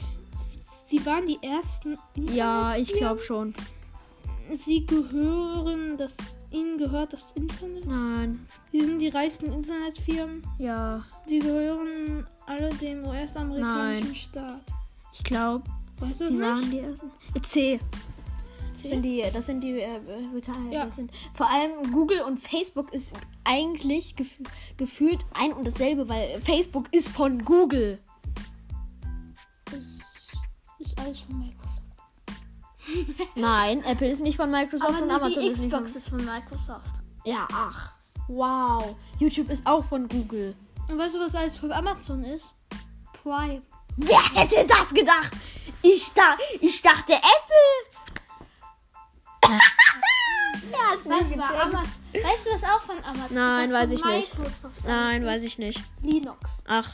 Sie 0.85 1.03
waren 1.05 1.25
die 1.25 1.39
ersten. 1.41 1.97
Ja, 2.15 2.75
ich 2.75 2.91
glaube 2.93 3.21
schon. 3.21 3.53
Sie 4.65 4.85
gehören 4.85 5.97
das. 5.97 6.15
Ihnen 6.51 6.77
gehört 6.77 7.13
das 7.13 7.31
Internet. 7.31 7.85
Nein. 7.85 8.45
Sie 8.73 8.81
sind 8.81 8.99
die 8.99 9.07
reichsten 9.07 9.51
Internetfirmen. 9.53 10.43
Ja, 10.59 11.03
Sie 11.25 11.39
gehören 11.39 12.27
alle 12.45 12.69
dem 12.75 13.05
US-amerikanischen. 13.05 14.13
Staat. 14.15 14.61
ich 15.13 15.23
glaube, 15.23 15.63
Weißt 15.99 16.19
du 16.21 16.29
die 16.29 16.37
das 16.37 16.45
waren 16.47 16.59
nicht? 16.59 16.73
die 16.73 16.79
ersten. 16.79 17.11
C. 17.41 17.79
Das 18.81 18.89
sind 18.89 19.01
die, 19.03 19.23
das 19.33 19.45
sind 19.45 19.61
die, 19.61 19.79
äh, 19.79 19.99
bekannt- 20.33 20.71
Ja. 20.73 20.85
das 20.85 20.95
sind, 20.95 21.11
vor 21.33 21.49
allem 21.49 21.91
Google 21.91 22.21
und 22.21 22.39
Facebook 22.39 22.91
ist 22.93 23.13
eigentlich 23.43 24.15
gef 24.15 24.37
gefühlt 24.77 25.19
ein 25.33 25.53
und 25.53 25.65
dasselbe, 25.65 26.09
weil 26.09 26.41
Facebook 26.41 26.87
ist 26.91 27.09
von 27.09 27.43
Google. 27.45 27.99
Ist, 29.71 30.01
ist 30.79 30.99
alles 30.99 31.19
von 31.21 31.39
Microsoft. 31.39 31.81
Nein, 33.35 33.83
Apple 33.85 34.09
ist 34.09 34.21
nicht 34.21 34.35
von 34.37 34.51
Microsoft 34.51 34.91
Aber 34.91 35.03
und 35.03 35.11
Amazon 35.11 35.41
die 35.43 35.49
ist 35.49 35.61
nicht 35.61 35.71
Xbox 35.71 35.89
von... 35.91 35.97
ist 35.97 36.09
von 36.09 36.25
Microsoft. 36.25 36.95
Ja, 37.25 37.47
ach. 37.53 37.93
Wow. 38.27 38.95
YouTube 39.19 39.49
ist 39.49 39.65
auch 39.65 39.83
von 39.83 40.07
Google. 40.07 40.55
Und 40.89 40.97
weißt 40.97 41.15
du, 41.15 41.19
was 41.19 41.35
alles 41.35 41.57
von 41.57 41.71
Amazon 41.71 42.23
ist? 42.23 42.53
Prime. 43.21 43.61
Wer 43.95 44.21
hätte 44.35 44.65
das 44.67 44.93
gedacht? 44.93 45.31
Ich, 45.81 46.11
da, 46.13 46.37
ich 46.59 46.81
dachte 46.81 47.13
Apple. 47.13 47.92
Ja, 49.49 50.77
hat's 50.91 51.09
Weißt 51.09 51.29
mir 51.29 51.35
du, 51.35 51.41
was 51.41 51.47
gecheckt. 51.49 51.65
Ama- 51.65 51.83
weißt 52.13 52.45
du, 52.45 52.49
was 52.53 52.63
auch 52.63 52.81
von 52.81 53.03
Amazon 53.03 53.35
Nein, 53.35 53.73
weiß 53.73 53.91
ich 53.91 54.05
nicht. 54.05 54.37
Microsoft 54.37 54.83
Nein, 54.85 55.23
alles 55.23 55.35
weiß 55.37 55.43
ich 55.43 55.57
nicht. 55.57 55.81
Linux. 56.01 56.49
Ach, 56.67 56.93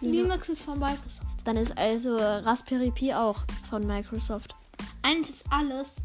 Linux 0.00 0.48
ist 0.48 0.62
von 0.62 0.78
Microsoft. 0.78 1.22
dann 1.44 1.56
ist 1.56 1.76
also 1.78 2.16
Raspberry 2.16 2.90
Pi 2.90 3.14
auch 3.14 3.38
von 3.68 3.86
Microsoft. 3.86 4.54
Eins 5.02 5.30
ist 5.30 5.44
alles. 5.50 5.96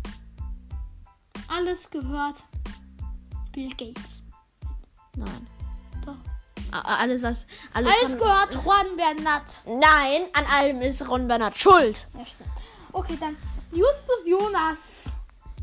Alles 1.48 1.90
gehört 1.90 2.44
Bill 3.52 3.70
Gates. 3.70 4.22
Nein. 5.16 5.48
Doch. 6.06 6.16
Alles, 6.72 7.24
was. 7.24 7.46
Alles, 7.74 7.92
Alles 7.92 8.12
von- 8.12 8.20
gehört 8.20 8.56
Juan 8.64 8.86
Bernat. 8.96 9.64
Nein, 9.66 10.22
an 10.34 10.46
allem 10.46 10.82
ist 10.82 11.08
Ron 11.10 11.28
Bernhard 11.28 11.58
schuld. 11.58 12.08
Ja. 12.14 12.26
Okay, 12.94 13.18
dann 13.20 13.36
Justus 13.72 14.26
Jonas. 14.26 15.06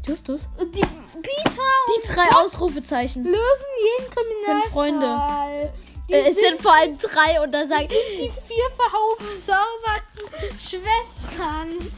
Justus? 0.06 0.46
Und 0.58 0.74
Die 0.74 0.80
Peter 0.80 1.62
Die 2.04 2.06
drei 2.12 2.28
Ausrufezeichen. 2.36 3.24
lösen 3.24 3.66
jeden 3.82 4.10
Kriminalfall. 4.10 4.60
Fünf 4.62 4.72
Freunde. 4.72 5.70
Die 6.08 6.12
Äh, 6.14 6.18
es 6.28 6.36
sind 6.36 6.44
sind 6.46 6.62
vor 6.62 6.72
allem 6.72 6.96
drei 6.98 7.40
und 7.42 7.50
da 7.52 7.66
sagt 7.66 7.90
die 7.90 8.30
vier 8.46 8.70
versauberten 8.76 10.56
Schwestern. 10.56 11.92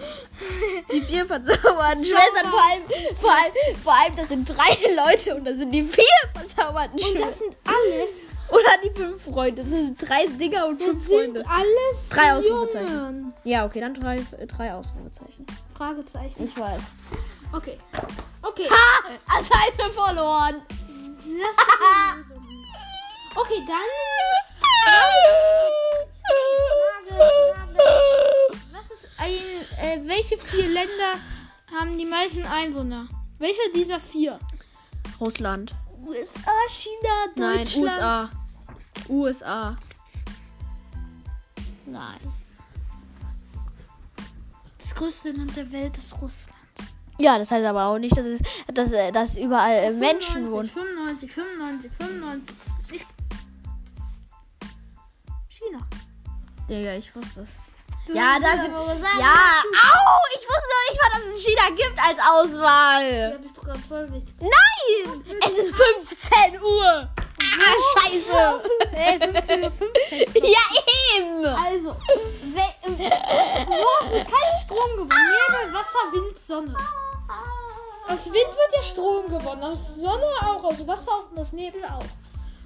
die 0.90 1.02
vier 1.02 1.26
verzauberten 1.26 2.06
Schwestern. 2.06 2.50
Vor 2.50 2.62
allem, 2.62 2.82
vor, 3.20 3.30
allem, 3.30 3.76
vor 3.84 3.92
allem, 3.92 4.16
das 4.16 4.28
sind 4.28 4.48
drei 4.48 4.94
Leute 5.06 5.34
und 5.36 5.44
das 5.44 5.58
sind 5.58 5.70
die 5.72 5.82
vier 5.82 6.04
verzauberten 6.34 6.92
Und 6.94 7.00
Schwestern. 7.02 7.28
das 7.28 7.38
sind 7.38 7.56
alles. 7.66 8.10
Oder 8.50 8.78
die 8.82 8.90
fünf 8.98 9.22
Freunde. 9.24 9.60
Das 9.62 9.70
sind 9.70 10.00
drei 10.00 10.24
Dinger 10.26 10.68
und 10.68 10.80
Das 10.80 10.86
fünf 10.88 11.06
sind 11.06 11.16
Freunde. 11.18 11.44
alles 11.46 12.08
Drei 12.08 12.32
Ausrufezeichen. 12.32 12.88
Jungen. 12.94 13.27
Ja, 13.48 13.64
okay, 13.64 13.80
dann 13.80 13.94
drei, 13.94 14.22
drei 14.46 14.74
Ausrufezeichen. 14.74 15.46
Fragezeichen. 15.74 16.44
Ich 16.44 16.54
weiß. 16.54 16.82
Okay. 17.54 17.78
Okay. 18.42 18.68
Ha! 18.68 19.40
Seite 19.40 19.90
verloren! 19.90 20.56
Das. 20.68 21.66
Okay, 23.34 23.62
dann. 23.66 23.88
Frage, 27.06 27.16
Frage. 27.54 27.78
Was 28.72 28.90
ist 28.90 29.08
ein. 29.16 29.32
Äh, 29.80 30.08
welche 30.08 30.36
vier 30.36 30.66
Länder 30.66 31.14
haben 31.70 31.96
die 31.96 32.04
meisten 32.04 32.44
Einwohner? 32.44 33.06
Welcher 33.38 33.62
dieser 33.74 34.00
vier? 34.00 34.40
Russland. 35.20 35.72
USA, 36.04 36.52
China, 36.68 37.26
Nein, 37.36 37.58
Deutschland. 37.58 37.84
USA. 37.84 38.30
USA. 39.08 39.76
Nein. 41.86 42.37
Das 44.98 45.04
größte 45.04 45.30
Land 45.30 45.56
der 45.56 45.70
Welt 45.70 45.96
ist 45.96 46.12
Russland. 46.20 46.58
Ja, 47.18 47.38
das 47.38 47.52
heißt 47.52 47.64
aber 47.64 47.84
auch 47.84 47.98
nicht, 47.98 48.18
dass, 48.18 48.26
es, 48.26 48.40
dass, 48.74 48.90
äh, 48.90 49.12
dass 49.12 49.36
überall 49.36 49.84
äh, 49.84 49.90
Menschen 49.92 50.50
wohnen. 50.50 50.68
95, 50.68 51.30
95, 51.30 51.92
95. 52.00 52.56
Ich 52.90 53.06
China. 55.48 55.86
Digga, 56.68 56.94
ich 56.94 57.14
wusste 57.14 57.42
es. 57.42 57.50
Du 58.08 58.12
Ja, 58.12 58.38
das. 58.40 58.66
Ja, 59.20 59.62
au! 59.62 60.18
Ich 60.34 60.48
wusste 60.48 60.66
doch 60.66 60.90
nicht 60.90 61.00
mal, 61.00 61.10
dass 61.12 61.36
es 61.36 61.44
China 61.44 61.68
gibt 61.76 61.98
als 62.00 62.18
Auswahl. 62.18 63.38
bist 63.40 63.56
du 63.56 63.60
gerade 63.60 63.78
voll 63.78 64.12
wichtig. 64.12 64.34
Nein! 64.40 65.22
Es 65.46 65.58
ist 65.58 65.74
15 65.76 66.60
Uhr! 66.60 67.08
Ah, 67.40 68.00
scheiße! 68.00 68.62
Ey, 68.94 69.32
15 69.32 69.62
Uhr 69.62 69.70
15. 69.70 70.42
Ja, 70.42 71.16
eben! 71.16 71.46
Also, 71.46 71.94
we- 72.52 72.67
woraus 72.98 74.10
wird 74.10 74.26
kein 74.26 74.62
Strom 74.64 74.90
gewonnen? 74.92 75.08
Nebel, 75.10 75.74
Wasser, 75.74 76.12
Wind, 76.12 76.38
Sonne. 76.38 76.76
Aus 78.08 78.26
Wind 78.26 78.34
wird 78.34 78.76
der 78.76 78.82
Strom 78.82 79.28
gewonnen, 79.28 79.62
aus 79.62 79.96
Sonne 79.96 80.30
auch, 80.42 80.64
aus 80.64 80.86
Wasser 80.86 81.12
auch 81.12 81.30
und 81.30 81.38
aus 81.38 81.52
Nebel 81.52 81.84
auch. 81.84 82.04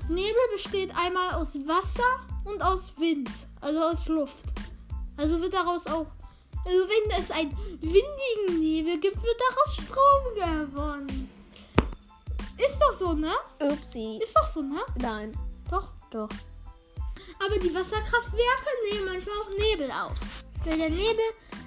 Nebel 0.09 0.41
besteht 0.53 0.91
einmal 0.97 1.35
aus 1.35 1.55
Wasser 1.67 2.21
und 2.45 2.63
aus 2.63 2.93
Wind, 2.99 3.31
also 3.61 3.81
aus 3.81 4.07
Luft. 4.07 4.47
Also 5.17 5.41
wird 5.41 5.53
daraus 5.53 5.87
auch, 5.87 6.07
also 6.65 6.79
wenn 6.89 7.19
es 7.19 7.31
einen 7.31 7.57
windigen 7.81 8.61
Nebel 8.61 8.99
gibt, 9.01 9.23
wird 9.23 9.37
daraus 9.51 9.75
Strom 9.75 10.69
gewonnen. 10.71 11.29
Ist 12.57 12.79
doch 12.81 12.99
so, 12.99 13.13
ne? 13.13 13.33
Upsi. 13.61 14.21
Ist 14.23 14.37
doch 14.37 14.47
so, 14.47 14.63
ne? 14.63 14.81
Nein. 14.97 15.37
Doch. 15.71 15.89
Doch. 16.11 16.29
Aber 17.45 17.59
die 17.59 17.75
Wasserkraftwerke 17.75 18.71
nehmen 18.91 19.07
manchmal 19.07 19.35
auch 19.37 19.51
Nebel 19.59 19.91
auf. 19.91 20.15
Weil 20.65 20.79
der 20.79 20.91
Nebel 20.91 21.25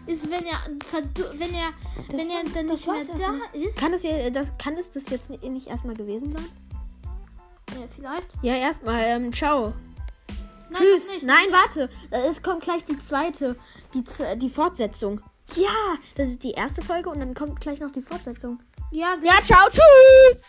ist, 0.08 0.30
wenn 0.30 0.46
er 0.46 0.60
wenn 1.34 1.54
er 1.54 1.74
wenn 2.10 2.30
er 2.30 2.44
dann 2.54 2.68
das 2.68 2.86
nicht 2.86 2.88
mehr 2.88 3.18
da 3.18 3.60
ist. 3.60 3.78
Kann 3.78 3.94
es, 3.94 4.04
das, 4.32 4.58
kann 4.58 4.78
es 4.78 4.92
das 4.92 5.10
jetzt 5.10 5.30
nicht 5.30 5.68
erstmal 5.68 5.96
gewesen 5.96 6.32
sein? 6.32 6.46
ja, 7.80 7.88
vielleicht. 7.94 8.28
Ja, 8.42 8.56
erstmal. 8.56 9.02
Ähm, 9.04 9.34
ciao. 9.34 9.74
Nein, 10.70 10.82
Tschüss. 10.82 11.14
nicht. 11.14 11.26
Nein, 11.26 11.48
warte. 11.52 11.90
Es 12.10 12.42
kommt 12.42 12.62
gleich 12.62 12.86
die 12.86 12.98
zweite. 12.98 13.56
Die, 13.94 14.04
die 14.38 14.50
Fortsetzung. 14.50 15.22
Ja, 15.56 15.98
das 16.16 16.30
ist 16.30 16.44
die 16.44 16.52
erste 16.52 16.82
Folge 16.82 17.10
und 17.10 17.20
dann 17.20 17.34
kommt 17.34 17.60
gleich 17.62 17.80
noch 17.80 17.92
die 17.92 18.02
Fortsetzung. 18.02 18.60
Ja, 18.92 19.16
Ja, 19.22 19.34
ciao. 19.44 19.68
Tschüss. 19.70 20.44